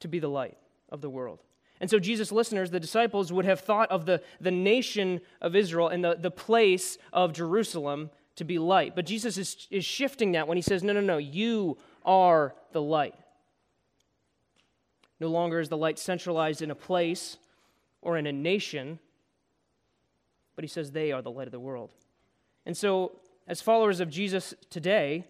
to 0.00 0.08
be 0.08 0.18
the 0.18 0.28
light 0.28 0.58
of 0.90 1.00
the 1.00 1.10
world. 1.10 1.42
And 1.80 1.90
so, 1.90 1.98
Jesus' 1.98 2.32
listeners, 2.32 2.70
the 2.70 2.80
disciples, 2.80 3.32
would 3.32 3.44
have 3.44 3.60
thought 3.60 3.90
of 3.90 4.06
the, 4.06 4.22
the 4.40 4.50
nation 4.50 5.20
of 5.40 5.54
Israel 5.54 5.88
and 5.88 6.02
the, 6.02 6.14
the 6.14 6.30
place 6.30 6.96
of 7.12 7.32
Jerusalem 7.32 8.10
to 8.36 8.44
be 8.44 8.58
light. 8.58 8.94
But 8.94 9.06
Jesus 9.06 9.36
is, 9.36 9.66
is 9.70 9.84
shifting 9.84 10.32
that 10.32 10.48
when 10.48 10.56
he 10.56 10.62
says, 10.62 10.82
No, 10.82 10.92
no, 10.92 11.00
no, 11.00 11.18
you 11.18 11.76
are 12.04 12.54
the 12.72 12.80
light. 12.80 13.14
No 15.20 15.28
longer 15.28 15.60
is 15.60 15.68
the 15.68 15.76
light 15.76 15.98
centralized 15.98 16.62
in 16.62 16.70
a 16.70 16.74
place 16.74 17.38
or 18.02 18.16
in 18.16 18.26
a 18.26 18.32
nation, 18.32 18.98
but 20.54 20.64
he 20.64 20.68
says 20.68 20.92
they 20.92 21.12
are 21.12 21.22
the 21.22 21.30
light 21.30 21.48
of 21.48 21.52
the 21.52 21.60
world. 21.60 21.92
And 22.64 22.76
so, 22.76 23.20
as 23.48 23.60
followers 23.60 24.00
of 24.00 24.10
Jesus 24.10 24.54
today, 24.70 25.24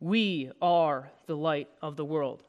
we 0.00 0.50
are 0.60 1.10
the 1.26 1.36
light 1.36 1.68
of 1.82 1.96
the 1.96 2.04
world. 2.04 2.42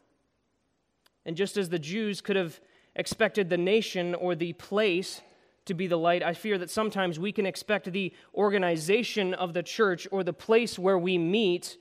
And 1.25 1.35
just 1.35 1.57
as 1.57 1.69
the 1.69 1.79
Jews 1.79 2.21
could 2.21 2.35
have 2.35 2.59
expected 2.95 3.49
the 3.49 3.57
nation 3.57 4.15
or 4.15 4.35
the 4.35 4.53
place 4.53 5.21
to 5.65 5.73
be 5.73 5.87
the 5.87 5.97
light, 5.97 6.23
I 6.23 6.33
fear 6.33 6.57
that 6.57 6.69
sometimes 6.69 7.19
we 7.19 7.31
can 7.31 7.45
expect 7.45 7.91
the 7.91 8.13
organization 8.33 9.33
of 9.33 9.53
the 9.53 9.63
church 9.63 10.07
or 10.11 10.23
the 10.23 10.33
place 10.33 10.79
where 10.79 10.97
we 10.97 11.17
meet 11.17 11.77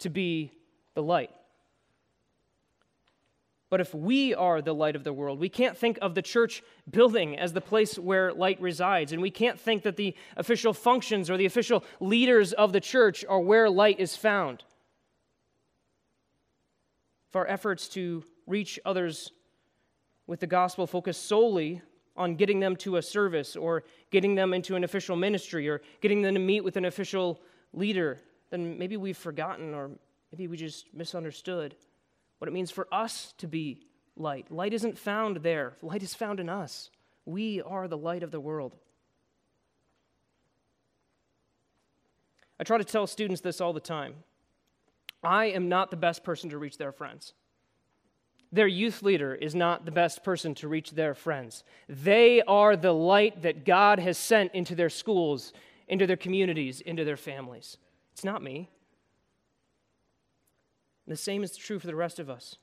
to 0.00 0.10
be 0.10 0.52
the 0.94 1.02
light. 1.02 1.30
But 3.70 3.80
if 3.80 3.94
we 3.94 4.34
are 4.34 4.60
the 4.60 4.74
light 4.74 4.96
of 4.96 5.04
the 5.04 5.12
world, 5.12 5.38
we 5.38 5.48
can't 5.48 5.78
think 5.78 5.96
of 6.02 6.16
the 6.16 6.22
church 6.22 6.60
building 6.90 7.38
as 7.38 7.52
the 7.52 7.60
place 7.60 7.96
where 7.96 8.32
light 8.32 8.60
resides. 8.60 9.12
And 9.12 9.22
we 9.22 9.30
can't 9.30 9.60
think 9.60 9.84
that 9.84 9.96
the 9.96 10.16
official 10.36 10.72
functions 10.72 11.30
or 11.30 11.36
the 11.36 11.46
official 11.46 11.84
leaders 12.00 12.52
of 12.52 12.72
the 12.72 12.80
church 12.80 13.24
are 13.28 13.38
where 13.38 13.70
light 13.70 14.00
is 14.00 14.16
found. 14.16 14.64
If 17.30 17.36
our 17.36 17.46
efforts 17.46 17.86
to 17.90 18.24
reach 18.48 18.80
others 18.84 19.30
with 20.26 20.40
the 20.40 20.48
gospel 20.48 20.84
focus 20.88 21.16
solely 21.16 21.80
on 22.16 22.34
getting 22.34 22.58
them 22.58 22.74
to 22.76 22.96
a 22.96 23.02
service 23.02 23.54
or 23.54 23.84
getting 24.10 24.34
them 24.34 24.52
into 24.52 24.74
an 24.74 24.82
official 24.82 25.14
ministry 25.14 25.68
or 25.68 25.80
getting 26.00 26.22
them 26.22 26.34
to 26.34 26.40
meet 26.40 26.64
with 26.64 26.76
an 26.76 26.86
official 26.86 27.40
leader, 27.72 28.18
then 28.50 28.76
maybe 28.76 28.96
we've 28.96 29.16
forgotten 29.16 29.74
or 29.74 29.92
maybe 30.32 30.48
we 30.48 30.56
just 30.56 30.92
misunderstood 30.92 31.76
what 32.38 32.48
it 32.48 32.52
means 32.52 32.72
for 32.72 32.88
us 32.90 33.32
to 33.38 33.46
be 33.46 33.86
light. 34.16 34.50
Light 34.50 34.72
isn't 34.72 34.98
found 34.98 35.36
there, 35.36 35.76
light 35.82 36.02
is 36.02 36.14
found 36.14 36.40
in 36.40 36.48
us. 36.48 36.90
We 37.26 37.62
are 37.62 37.86
the 37.86 37.96
light 37.96 38.24
of 38.24 38.32
the 38.32 38.40
world. 38.40 38.74
I 42.58 42.64
try 42.64 42.76
to 42.76 42.84
tell 42.84 43.06
students 43.06 43.40
this 43.40 43.60
all 43.60 43.72
the 43.72 43.78
time. 43.78 44.14
I 45.22 45.46
am 45.46 45.68
not 45.68 45.90
the 45.90 45.96
best 45.96 46.24
person 46.24 46.50
to 46.50 46.58
reach 46.58 46.78
their 46.78 46.92
friends. 46.92 47.34
Their 48.52 48.66
youth 48.66 49.02
leader 49.02 49.34
is 49.34 49.54
not 49.54 49.84
the 49.84 49.92
best 49.92 50.24
person 50.24 50.54
to 50.56 50.68
reach 50.68 50.90
their 50.90 51.14
friends. 51.14 51.62
They 51.88 52.42
are 52.42 52.74
the 52.76 52.92
light 52.92 53.42
that 53.42 53.64
God 53.64 54.00
has 54.00 54.18
sent 54.18 54.52
into 54.54 54.74
their 54.74 54.90
schools, 54.90 55.52
into 55.86 56.06
their 56.06 56.16
communities, 56.16 56.80
into 56.80 57.04
their 57.04 57.16
families. 57.16 57.76
It's 58.12 58.24
not 58.24 58.42
me. 58.42 58.70
the 61.06 61.16
same 61.16 61.42
is 61.42 61.56
true 61.56 61.78
for 61.78 61.86
the 61.88 61.96
rest 61.96 62.18
of 62.20 62.30
us. 62.30 62.56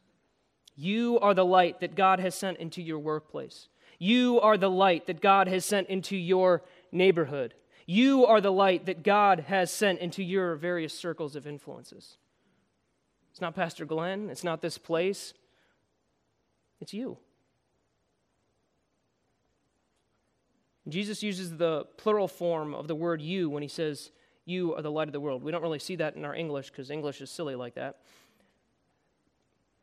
You 0.75 1.19
are 1.19 1.33
the 1.33 1.45
light 1.45 1.79
that 1.79 1.95
God 1.95 2.19
has 2.19 2.35
sent 2.35 2.59
into 2.59 2.81
your 2.81 2.99
workplace. 2.99 3.67
You 3.99 4.39
are 4.39 4.57
the 4.57 4.69
light 4.69 5.07
that 5.07 5.21
God 5.21 5.47
has 5.47 5.65
sent 5.65 5.89
into 5.89 6.15
your 6.15 6.63
neighborhood. 6.91 7.55
You 7.85 8.25
are 8.25 8.39
the 8.39 8.51
light 8.51 8.85
that 8.85 9.03
God 9.03 9.41
has 9.47 9.71
sent 9.71 9.99
into 9.99 10.23
your 10.23 10.55
various 10.55 10.93
circles 10.93 11.35
of 11.35 11.47
influences. 11.47 12.17
It's 13.37 13.41
not 13.43 13.53
Pastor 13.53 13.85
Glenn, 13.85 14.31
it's 14.31 14.43
not 14.43 14.63
this 14.63 14.79
place, 14.79 15.35
it's 16.81 16.91
you. 16.91 17.19
Jesus 20.87 21.21
uses 21.21 21.55
the 21.55 21.85
plural 21.97 22.27
form 22.27 22.73
of 22.73 22.87
the 22.87 22.95
word 22.95 23.21
you 23.21 23.47
when 23.47 23.61
he 23.61 23.69
says, 23.69 24.09
You 24.45 24.73
are 24.73 24.81
the 24.81 24.89
light 24.89 25.07
of 25.07 25.11
the 25.11 25.19
world. 25.19 25.43
We 25.43 25.51
don't 25.51 25.61
really 25.61 25.77
see 25.77 25.97
that 25.97 26.15
in 26.15 26.25
our 26.25 26.33
English 26.33 26.71
because 26.71 26.89
English 26.89 27.21
is 27.21 27.29
silly 27.29 27.53
like 27.53 27.75
that. 27.75 27.97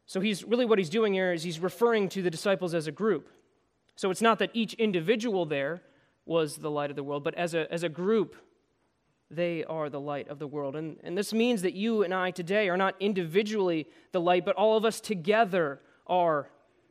So 0.06 0.18
he's 0.18 0.42
really 0.42 0.66
what 0.66 0.80
he's 0.80 0.90
doing 0.90 1.14
here 1.14 1.32
is 1.32 1.44
he's 1.44 1.60
referring 1.60 2.08
to 2.08 2.22
the 2.22 2.32
disciples 2.32 2.74
as 2.74 2.88
a 2.88 2.92
group. 2.92 3.28
So 3.94 4.10
it's 4.10 4.20
not 4.20 4.40
that 4.40 4.50
each 4.52 4.74
individual 4.74 5.46
there 5.46 5.80
was 6.26 6.56
the 6.56 6.72
light 6.72 6.90
of 6.90 6.96
the 6.96 7.04
world, 7.04 7.22
but 7.22 7.36
as 7.36 7.54
a, 7.54 7.72
as 7.72 7.84
a 7.84 7.88
group, 7.88 8.34
they 9.30 9.64
are 9.64 9.88
the 9.88 10.00
light 10.00 10.28
of 10.28 10.38
the 10.38 10.46
world. 10.46 10.76
And, 10.76 10.98
and 11.02 11.16
this 11.16 11.32
means 11.32 11.62
that 11.62 11.74
you 11.74 12.02
and 12.02 12.14
I 12.14 12.30
today 12.30 12.68
are 12.68 12.76
not 12.76 12.94
individually 13.00 13.86
the 14.12 14.20
light, 14.20 14.44
but 14.44 14.56
all 14.56 14.76
of 14.76 14.84
us 14.84 15.00
together 15.00 15.80
are 16.06 16.48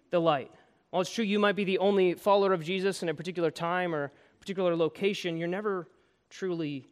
the 0.10 0.20
light. 0.20 0.52
While 0.90 1.02
it's 1.02 1.12
true 1.12 1.25
you 1.25 1.40
might 1.40 1.56
be 1.56 1.63
the 1.63 1.80
only 1.80 2.13
follower 2.13 2.54
of 2.54 2.63
Jesus 2.63 3.02
in 3.02 3.10
a 3.10 3.13
particular 3.13 3.52
time 3.52 3.96
or 3.96 4.12
particular 4.40 4.75
location, 4.75 5.38
you're 5.38 5.48
never 5.48 5.88
truly 6.30 6.88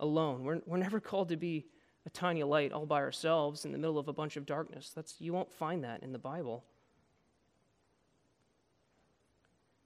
alone. 0.00 0.44
We're, 0.44 0.60
we're 0.66 0.78
never 0.78 1.00
called 1.00 1.28
to 1.30 1.36
be 1.36 1.66
a 2.06 2.10
tiny 2.10 2.42
light 2.42 2.72
all 2.72 2.86
by 2.86 3.00
ourselves 3.00 3.64
in 3.64 3.72
the 3.72 3.78
middle 3.78 3.98
of 3.98 4.08
a 4.08 4.12
bunch 4.12 4.36
of 4.36 4.46
darkness. 4.46 4.92
That's, 4.94 5.16
you 5.18 5.32
won't 5.32 5.52
find 5.52 5.84
that 5.84 6.02
in 6.02 6.12
the 6.12 6.18
Bible. 6.18 6.64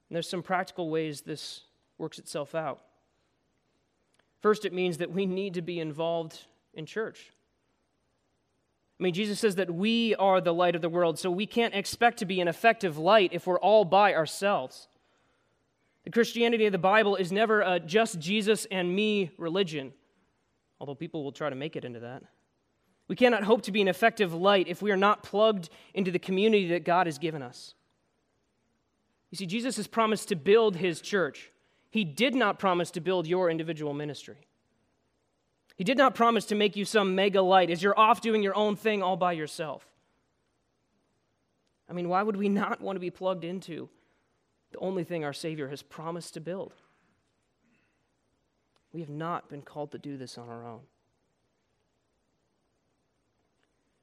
And 0.09 0.16
there's 0.16 0.28
some 0.28 0.42
practical 0.42 0.90
ways 0.90 1.23
this 1.23 1.62
works 1.99 2.19
itself 2.19 2.54
out. 2.54 2.83
First, 4.40 4.64
it 4.64 4.73
means 4.73 4.99
that 4.99 5.11
we 5.11 5.26
need 5.26 5.54
to 5.54 5.62
be 5.62 5.78
involved 5.78 6.47
in 6.75 6.87
church. 6.87 7.30
I 8.99 9.02
mean, 9.02 9.14
Jesus 9.14 9.40
says 9.40 9.54
that 9.54 9.73
we 9.73 10.14
are 10.16 10.40
the 10.40 10.52
light 10.52 10.75
of 10.75 10.82
the 10.82 10.88
world, 10.88 11.18
so 11.18 11.30
we 11.30 11.47
can't 11.47 11.75
expect 11.75 12.18
to 12.18 12.26
be 12.26 12.40
an 12.40 12.49
effective 12.49 12.99
light 12.99 13.30
if 13.32 13.47
we're 13.47 13.59
all 13.59 13.85
by 13.85 14.14
ourselves. 14.14 14.88
The 16.04 16.11
Christianity 16.11 16.66
of 16.66 16.73
the 16.73 16.78
Bible 16.78 17.16
is 17.16 17.32
never 17.32 17.61
a 17.61 17.80
just 17.80 18.18
Jesus 18.18 18.66
and 18.70 18.94
me 18.94 19.30
religion, 19.38 19.92
although 20.78 20.94
people 20.94 21.25
will 21.25 21.32
try 21.32 21.49
to 21.49 21.56
make 21.56 21.76
it 21.76 21.85
into 21.85 22.00
that. 22.00 22.23
We 23.09 23.16
cannot 23.16 23.42
hope 23.42 23.62
to 23.62 23.73
be 23.73 23.80
an 23.80 23.88
effective 23.88 24.32
light 24.32 24.68
if 24.68 24.82
we 24.82 24.90
are 24.92 24.97
not 24.97 25.23
plugged 25.23 25.68
into 25.94 26.11
the 26.11 26.18
community 26.18 26.68
that 26.68 26.85
God 26.85 27.06
has 27.06 27.18
given 27.18 27.42
us. 27.42 27.75
You 29.30 29.37
see, 29.37 29.47
Jesus 29.47 29.76
has 29.78 29.87
promised 29.87 30.28
to 30.28 30.37
build 30.37 30.76
his 30.76 31.00
church. 31.00 31.50
He 31.90 32.04
did 32.04 32.35
not 32.35 32.59
promise 32.59 32.90
to 32.92 33.00
build 33.00 33.26
your 33.26 33.50
individual 33.50 33.92
ministry. 33.92 34.47
He 35.76 35.85
did 35.85 35.99
not 35.99 36.14
promise 36.14 36.44
to 36.47 36.54
make 36.54 36.76
you 36.76 36.85
some 36.85 37.14
mega 37.14 37.42
light 37.42 37.70
as 37.70 37.82
you're 37.82 37.99
off 37.99 38.20
doing 38.20 38.42
your 38.42 38.56
own 38.56 38.76
thing 38.76 39.02
all 39.02 39.16
by 39.16 39.32
yourself. 39.32 39.87
I 41.88 41.92
mean, 41.92 42.09
why 42.09 42.23
would 42.23 42.37
we 42.37 42.49
not 42.49 42.80
want 42.80 42.97
to 42.97 43.00
be 43.00 43.11
plugged 43.11 43.44
into 43.44 43.88
the 44.73 44.78
only 44.78 45.04
thing 45.04 45.25
our 45.25 45.32
Savior 45.32 45.68
has 45.68 45.82
promised 45.82 46.35
to 46.35 46.40
build. 46.40 46.75
We 48.92 49.00
have 49.00 49.11
not 49.11 49.49
been 49.49 49.62
called 49.62 49.92
to 49.92 49.99
do 49.99 50.16
this 50.16 50.38
on 50.38 50.49
our 50.49 50.66
own. 50.66 50.80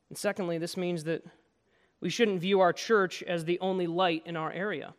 And 0.10 0.18
secondly, 0.18 0.58
this 0.58 0.78
means 0.78 1.04
that 1.04 1.26
we 2.00 2.10
shouldn't 2.10 2.40
view 2.40 2.62
our 2.62 2.72
church 2.72 3.24
as 3.24 3.44
the 3.46 3.60
only 3.60 3.88
light 3.88 4.24
in 4.26 4.38
our 4.38 4.52
area. 4.52 4.94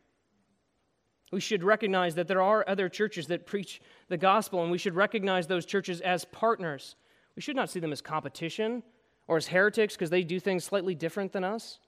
We 1.31 1.41
should 1.41 1.63
recognize 1.63 2.15
that 2.15 2.27
there 2.27 2.41
are 2.43 2.65
other 2.67 2.89
churches 2.89 3.27
that 3.27 3.47
preach 3.47 3.81
the 4.09 4.17
gospel, 4.17 4.63
and 4.63 4.71
we 4.71 4.79
should 4.79 4.95
recognize 4.95 5.47
those 5.47 5.67
churches 5.67 6.01
as 6.01 6.25
partners. 6.25 6.97
We 7.37 7.43
should 7.43 7.57
not 7.57 7.71
see 7.71 7.81
them 7.81 7.93
as 7.93 8.01
competition 8.01 8.83
or 9.27 9.37
as 9.37 9.47
heretics 9.49 9.95
because 9.95 10.11
they 10.11 10.25
do 10.25 10.41
things 10.41 10.65
slightly 10.65 10.95
different 10.95 11.33
than 11.33 11.45
us. 11.45 11.79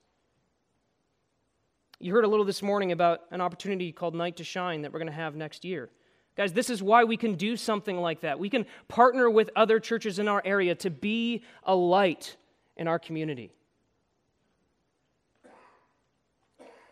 You 1.99 2.13
heard 2.13 2.23
a 2.23 2.27
little 2.27 2.45
this 2.45 2.61
morning 2.61 2.91
about 2.91 3.21
an 3.31 3.41
opportunity 3.41 3.91
called 3.91 4.15
Night 4.15 4.37
to 4.37 4.43
Shine 4.43 4.81
that 4.83 4.93
we're 4.93 4.99
going 4.99 5.07
to 5.07 5.13
have 5.13 5.35
next 5.35 5.65
year. 5.65 5.89
Guys, 6.37 6.53
this 6.53 6.69
is 6.69 6.81
why 6.81 7.03
we 7.03 7.17
can 7.17 7.35
do 7.35 7.57
something 7.57 7.97
like 7.97 8.21
that. 8.21 8.39
We 8.39 8.49
can 8.49 8.65
partner 8.87 9.29
with 9.29 9.49
other 9.55 9.79
churches 9.79 10.17
in 10.17 10.27
our 10.27 10.41
area 10.45 10.75
to 10.75 10.89
be 10.89 11.43
a 11.63 11.75
light 11.75 12.37
in 12.77 12.87
our 12.87 12.97
community. 12.97 13.51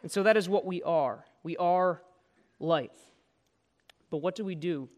And 0.01 0.11
so 0.11 0.23
that 0.23 0.37
is 0.37 0.49
what 0.49 0.65
we 0.65 0.83
are. 0.83 1.25
We 1.43 1.57
are 1.57 2.01
light. 2.59 2.91
But 4.09 4.17
what 4.17 4.35
do 4.35 4.43
we 4.43 4.55
do? 4.55 4.89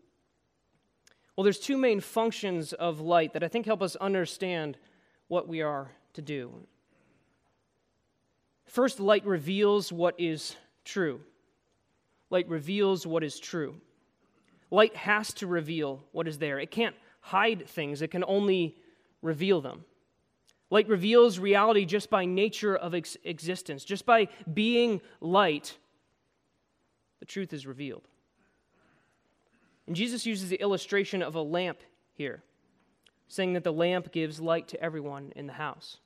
Well, 1.35 1.43
there's 1.43 1.59
two 1.59 1.77
main 1.77 1.99
functions 1.99 2.73
of 2.73 2.99
light 2.99 3.33
that 3.33 3.43
I 3.43 3.47
think 3.47 3.65
help 3.65 3.81
us 3.81 3.95
understand 3.95 4.77
what 5.27 5.47
we 5.47 5.61
are 5.61 5.91
to 6.13 6.21
do. 6.21 6.51
First, 8.65 8.99
light 8.99 9.25
reveals 9.25 9.91
what 9.91 10.19
is 10.19 10.55
true. 10.85 11.21
Light 12.29 12.47
reveals 12.47 13.05
what 13.05 13.23
is 13.23 13.39
true. 13.39 13.75
Light 14.69 14.95
has 14.95 15.33
to 15.35 15.47
reveal 15.47 16.03
what 16.13 16.27
is 16.27 16.37
there. 16.37 16.59
It 16.59 16.71
can't 16.71 16.95
hide 17.19 17.67
things, 17.67 18.01
it 18.01 18.09
can 18.09 18.23
only 18.27 18.77
reveal 19.21 19.61
them. 19.61 19.85
Light 20.69 20.87
reveals 20.87 21.37
reality 21.37 21.85
just 21.85 22.09
by 22.09 22.23
nature 22.23 22.75
of 22.75 22.95
ex- 22.95 23.17
existence, 23.25 23.83
just 23.83 24.05
by 24.05 24.29
being 24.53 25.01
light, 25.19 25.77
the 27.21 27.25
truth 27.25 27.53
is 27.53 27.65
revealed. 27.65 28.09
And 29.87 29.95
Jesus 29.95 30.25
uses 30.25 30.49
the 30.49 30.59
illustration 30.59 31.21
of 31.21 31.35
a 31.35 31.41
lamp 31.41 31.79
here, 32.13 32.43
saying 33.27 33.53
that 33.53 33.63
the 33.63 33.71
lamp 33.71 34.11
gives 34.11 34.41
light 34.41 34.67
to 34.69 34.83
everyone 34.83 35.31
in 35.35 35.47
the 35.47 35.53
house. 35.53 35.97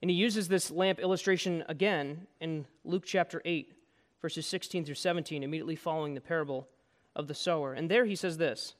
And 0.00 0.10
he 0.10 0.16
uses 0.16 0.46
this 0.46 0.70
lamp 0.70 1.00
illustration 1.00 1.64
again 1.68 2.26
in 2.40 2.66
Luke 2.84 3.04
chapter 3.06 3.42
8, 3.44 3.72
verses 4.20 4.46
16 4.46 4.84
through 4.84 4.94
17, 4.94 5.42
immediately 5.42 5.74
following 5.74 6.14
the 6.14 6.20
parable 6.20 6.68
of 7.16 7.26
the 7.28 7.34
sower. 7.34 7.72
And 7.72 7.90
there 7.90 8.04
he 8.04 8.14
says 8.14 8.36
this 8.36 8.74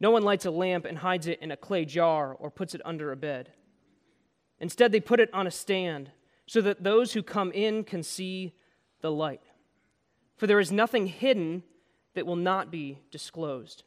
No 0.00 0.10
one 0.10 0.24
lights 0.24 0.44
a 0.44 0.50
lamp 0.50 0.84
and 0.84 0.98
hides 0.98 1.28
it 1.28 1.40
in 1.40 1.52
a 1.52 1.56
clay 1.56 1.84
jar 1.84 2.34
or 2.34 2.50
puts 2.50 2.74
it 2.74 2.82
under 2.84 3.12
a 3.12 3.16
bed. 3.16 3.52
Instead, 4.58 4.90
they 4.90 5.00
put 5.00 5.20
it 5.20 5.32
on 5.32 5.46
a 5.46 5.52
stand 5.52 6.10
so 6.46 6.60
that 6.60 6.82
those 6.82 7.12
who 7.12 7.22
come 7.22 7.52
in 7.52 7.84
can 7.84 8.02
see 8.02 8.54
the 9.00 9.10
light. 9.10 9.42
For 10.42 10.48
there 10.48 10.58
is 10.58 10.72
nothing 10.72 11.06
hidden 11.06 11.62
that 12.14 12.26
will 12.26 12.34
not 12.34 12.68
be 12.68 12.98
disclosed, 13.12 13.84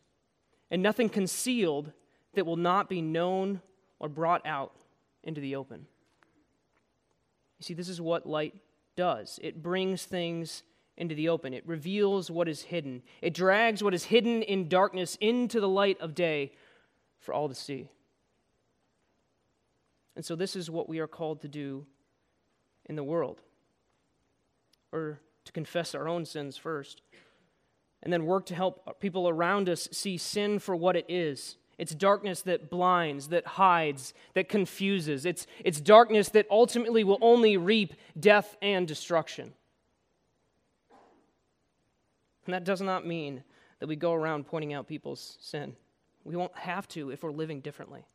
and 0.71 0.81
nothing 0.81 1.09
concealed 1.09 1.91
that 2.33 2.45
will 2.45 2.55
not 2.55 2.87
be 2.87 3.01
known 3.01 3.59
or 3.99 4.07
brought 4.07 4.45
out 4.45 4.71
into 5.21 5.41
the 5.41 5.57
open. 5.57 5.85
You 7.59 7.63
see, 7.63 7.73
this 7.73 7.89
is 7.89 7.99
what 7.99 8.25
light 8.25 8.53
does 8.95 9.37
it 9.43 9.61
brings 9.61 10.05
things 10.05 10.63
into 10.95 11.13
the 11.13 11.27
open. 11.27 11.53
It 11.53 11.67
reveals 11.67 12.31
what 12.31 12.47
is 12.47 12.61
hidden. 12.61 13.01
It 13.21 13.33
drags 13.33 13.83
what 13.83 13.93
is 13.93 14.05
hidden 14.05 14.41
in 14.41 14.69
darkness 14.69 15.17
into 15.19 15.59
the 15.59 15.67
light 15.67 15.99
of 15.99 16.15
day 16.15 16.53
for 17.19 17.33
all 17.33 17.49
to 17.49 17.53
see. 17.53 17.89
And 20.15 20.23
so, 20.23 20.37
this 20.37 20.55
is 20.55 20.71
what 20.71 20.87
we 20.87 20.99
are 20.99 21.07
called 21.07 21.41
to 21.41 21.49
do 21.49 21.85
in 22.85 22.95
the 22.95 23.03
world, 23.03 23.41
or 24.93 25.19
to 25.45 25.51
confess 25.51 25.95
our 25.95 26.07
own 26.07 26.25
sins 26.25 26.57
first, 26.57 27.01
and 28.03 28.11
then 28.11 28.25
work 28.25 28.45
to 28.47 28.55
help 28.55 28.99
people 28.99 29.29
around 29.29 29.69
us 29.69 29.87
see 29.91 30.17
sin 30.17 30.59
for 30.59 30.75
what 30.75 30.95
it 30.95 31.05
is. 31.07 31.57
It's 31.77 31.93
darkness 31.93 32.41
that 32.43 32.69
blinds, 32.69 33.29
that 33.29 33.45
hides, 33.45 34.13
that 34.33 34.47
confuses. 34.47 35.25
It's, 35.25 35.45
it's 35.63 35.81
darkness 35.81 36.29
that 36.29 36.47
ultimately 36.49 37.03
will 37.03 37.17
only 37.21 37.57
reap 37.57 37.95
death 38.17 38.55
and 38.61 38.87
destruction. 38.87 39.53
And 42.45 42.53
that 42.53 42.63
does 42.63 42.81
not 42.81 43.05
mean 43.05 43.43
that 43.79 43.87
we 43.87 43.95
go 43.95 44.13
around 44.13 44.45
pointing 44.45 44.73
out 44.73 44.87
people's 44.87 45.37
sin. 45.41 45.75
We 46.23 46.35
won't 46.35 46.55
have 46.57 46.87
to 46.89 47.09
if 47.09 47.23
we're 47.23 47.31
living 47.31 47.59
differently. 47.59 48.05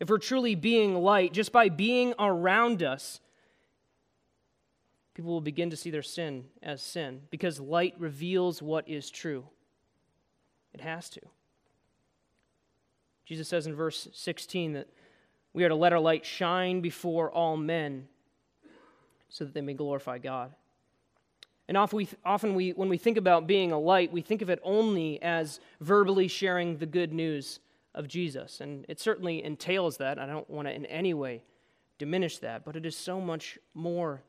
If 0.00 0.10
we're 0.10 0.18
truly 0.18 0.54
being 0.54 0.96
light, 0.96 1.32
just 1.32 1.52
by 1.52 1.68
being 1.68 2.12
around 2.18 2.82
us, 2.82 3.20
people 5.14 5.32
will 5.32 5.40
begin 5.40 5.70
to 5.70 5.76
see 5.76 5.90
their 5.90 6.02
sin 6.02 6.44
as 6.62 6.82
sin 6.82 7.22
because 7.30 7.60
light 7.60 7.94
reveals 7.98 8.62
what 8.62 8.88
is 8.88 9.10
true. 9.10 9.44
It 10.72 10.80
has 10.80 11.08
to. 11.10 11.20
Jesus 13.24 13.48
says 13.48 13.66
in 13.66 13.74
verse 13.74 14.08
16 14.12 14.72
that 14.74 14.88
we 15.52 15.64
are 15.64 15.68
to 15.68 15.74
let 15.74 15.92
our 15.92 16.00
light 16.00 16.24
shine 16.24 16.80
before 16.80 17.30
all 17.30 17.56
men 17.56 18.08
so 19.28 19.44
that 19.44 19.54
they 19.54 19.60
may 19.60 19.74
glorify 19.74 20.18
God. 20.18 20.54
And 21.68 21.76
often, 21.76 21.96
we, 21.96 22.08
often 22.24 22.54
we, 22.54 22.70
when 22.70 22.88
we 22.88 22.98
think 22.98 23.16
about 23.16 23.46
being 23.46 23.72
a 23.72 23.78
light, 23.78 24.12
we 24.12 24.20
think 24.20 24.42
of 24.42 24.50
it 24.50 24.60
only 24.62 25.22
as 25.22 25.60
verbally 25.80 26.28
sharing 26.28 26.76
the 26.76 26.86
good 26.86 27.12
news 27.12 27.60
of 27.94 28.08
Jesus. 28.08 28.60
And 28.60 28.84
it 28.88 28.98
certainly 28.98 29.42
entails 29.44 29.98
that. 29.98 30.18
I 30.18 30.26
don't 30.26 30.48
want 30.50 30.68
to 30.68 30.74
in 30.74 30.86
any 30.86 31.14
way 31.14 31.42
diminish 31.98 32.38
that, 32.38 32.64
but 32.64 32.76
it 32.76 32.84
is 32.84 32.96
so 32.96 33.20
much 33.20 33.58
more 33.74 34.22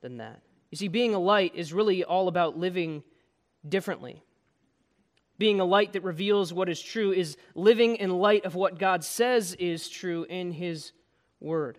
than 0.00 0.18
that. 0.18 0.40
You 0.70 0.76
see, 0.76 0.88
being 0.88 1.14
a 1.14 1.18
light 1.18 1.54
is 1.54 1.72
really 1.72 2.04
all 2.04 2.28
about 2.28 2.58
living 2.58 3.02
differently. 3.66 4.22
Being 5.38 5.60
a 5.60 5.64
light 5.64 5.92
that 5.92 6.02
reveals 6.02 6.52
what 6.52 6.68
is 6.68 6.80
true 6.80 7.12
is 7.12 7.36
living 7.54 7.96
in 7.96 8.10
light 8.10 8.44
of 8.44 8.54
what 8.54 8.78
God 8.78 9.04
says 9.04 9.54
is 9.54 9.88
true 9.88 10.26
in 10.28 10.52
His 10.52 10.92
Word. 11.40 11.78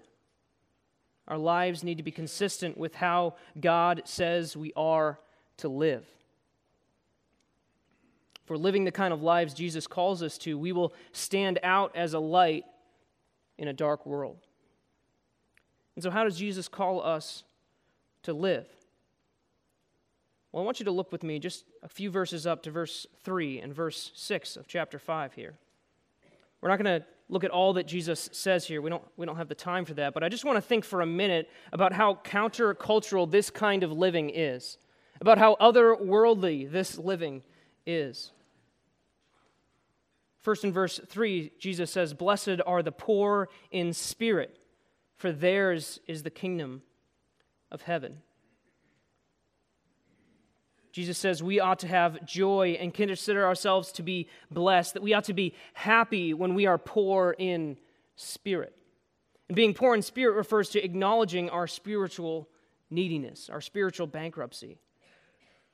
Our 1.28 1.38
lives 1.38 1.84
need 1.84 1.98
to 1.98 2.04
be 2.04 2.12
consistent 2.12 2.78
with 2.78 2.96
how 2.96 3.36
God 3.60 4.04
says 4.06 4.56
we 4.56 4.72
are 4.76 5.20
to 5.58 5.68
live. 5.68 6.06
For 8.46 8.58
living 8.58 8.86
the 8.86 8.92
kind 8.92 9.14
of 9.14 9.22
lives 9.22 9.54
Jesus 9.54 9.88
calls 9.88 10.24
us 10.24 10.38
to, 10.40 10.58
we 10.58 10.72
will 10.72 10.94
stand 11.12 11.60
out 11.64 11.96
as 11.96 12.14
a 12.14 12.20
light 12.20 12.64
in 13.58 13.68
a 13.68 13.74
dark 13.74 14.06
world. 14.06 14.38
And 15.96 16.04
so, 16.04 16.10
how 16.12 16.24
does 16.24 16.38
Jesus 16.38 16.70
call 16.70 17.02
us 17.02 17.44
to 18.24 18.34
live? 18.34 18.68
Well, 20.52 20.64
I 20.64 20.66
want 20.66 20.80
you 20.80 20.86
to 20.86 20.92
look 20.92 21.12
with 21.12 21.24
me 21.24 21.40
just 21.40 21.66
a 21.84 21.90
few 21.90 22.10
verses 22.10 22.48
up 22.48 22.64
to 22.64 22.72
verse 22.72 23.06
3 23.24 23.60
and 23.60 23.74
verse 23.74 24.12
6 24.16 24.56
of 24.56 24.68
chapter 24.68 24.98
5 24.98 25.34
here. 25.34 25.56
We're 26.62 26.70
not 26.70 26.82
going 26.82 27.02
to 27.02 27.06
look 27.30 27.44
at 27.44 27.52
all 27.52 27.74
that 27.74 27.86
Jesus 27.86 28.30
says 28.32 28.66
here. 28.66 28.82
We 28.82 28.90
don't, 28.90 29.04
we 29.18 29.26
don't 29.26 29.36
have 29.36 29.50
the 29.50 29.56
time 29.56 29.86
for 29.86 29.94
that. 29.96 30.14
But 30.14 30.24
I 30.24 30.30
just 30.30 30.46
want 30.46 30.58
to 30.58 30.62
think 30.62 30.86
for 30.86 31.02
a 31.02 31.06
minute 31.06 31.50
about 31.72 31.94
how 31.94 32.20
countercultural 32.24 33.30
this 33.30 33.50
kind 33.50 33.84
of 33.84 33.92
living 33.92 34.32
is, 34.34 34.78
about 35.22 35.38
how 35.38 35.56
otherworldly 35.60 36.72
this 36.72 36.98
living 36.98 37.44
is. 37.86 38.32
First, 40.40 40.64
in 40.64 40.72
verse 40.72 41.00
3, 41.06 41.52
Jesus 41.60 41.92
says, 41.92 42.14
Blessed 42.14 42.62
are 42.66 42.82
the 42.82 42.92
poor 42.92 43.50
in 43.70 43.92
spirit, 43.92 44.58
for 45.18 45.32
theirs 45.32 46.00
is 46.08 46.24
the 46.24 46.30
kingdom 46.30 46.84
of 47.72 47.82
heaven. 47.82 48.22
Jesus 50.92 51.18
says 51.18 51.44
we 51.44 51.60
ought 51.60 51.80
to 51.80 51.88
have 51.88 52.26
joy 52.26 52.78
and 52.80 52.92
consider 52.94 53.46
ourselves 53.46 53.92
to 53.94 54.04
be 54.04 54.28
blessed, 54.50 54.96
that 54.96 55.04
we 55.04 55.14
ought 55.14 55.26
to 55.26 55.34
be 55.34 55.54
happy 55.74 56.34
when 56.34 56.56
we 56.56 56.66
are 56.66 56.80
poor 56.80 57.36
in 57.38 57.78
spirit. 58.16 58.76
And 59.48 59.56
being 59.56 59.74
poor 59.74 59.94
in 59.94 60.02
spirit 60.02 60.36
refers 60.36 60.70
to 60.70 60.84
acknowledging 60.84 61.50
our 61.50 61.68
spiritual 61.68 62.50
neediness, 62.90 63.50
our 63.50 63.62
spiritual 63.62 64.08
bankruptcy. 64.08 64.80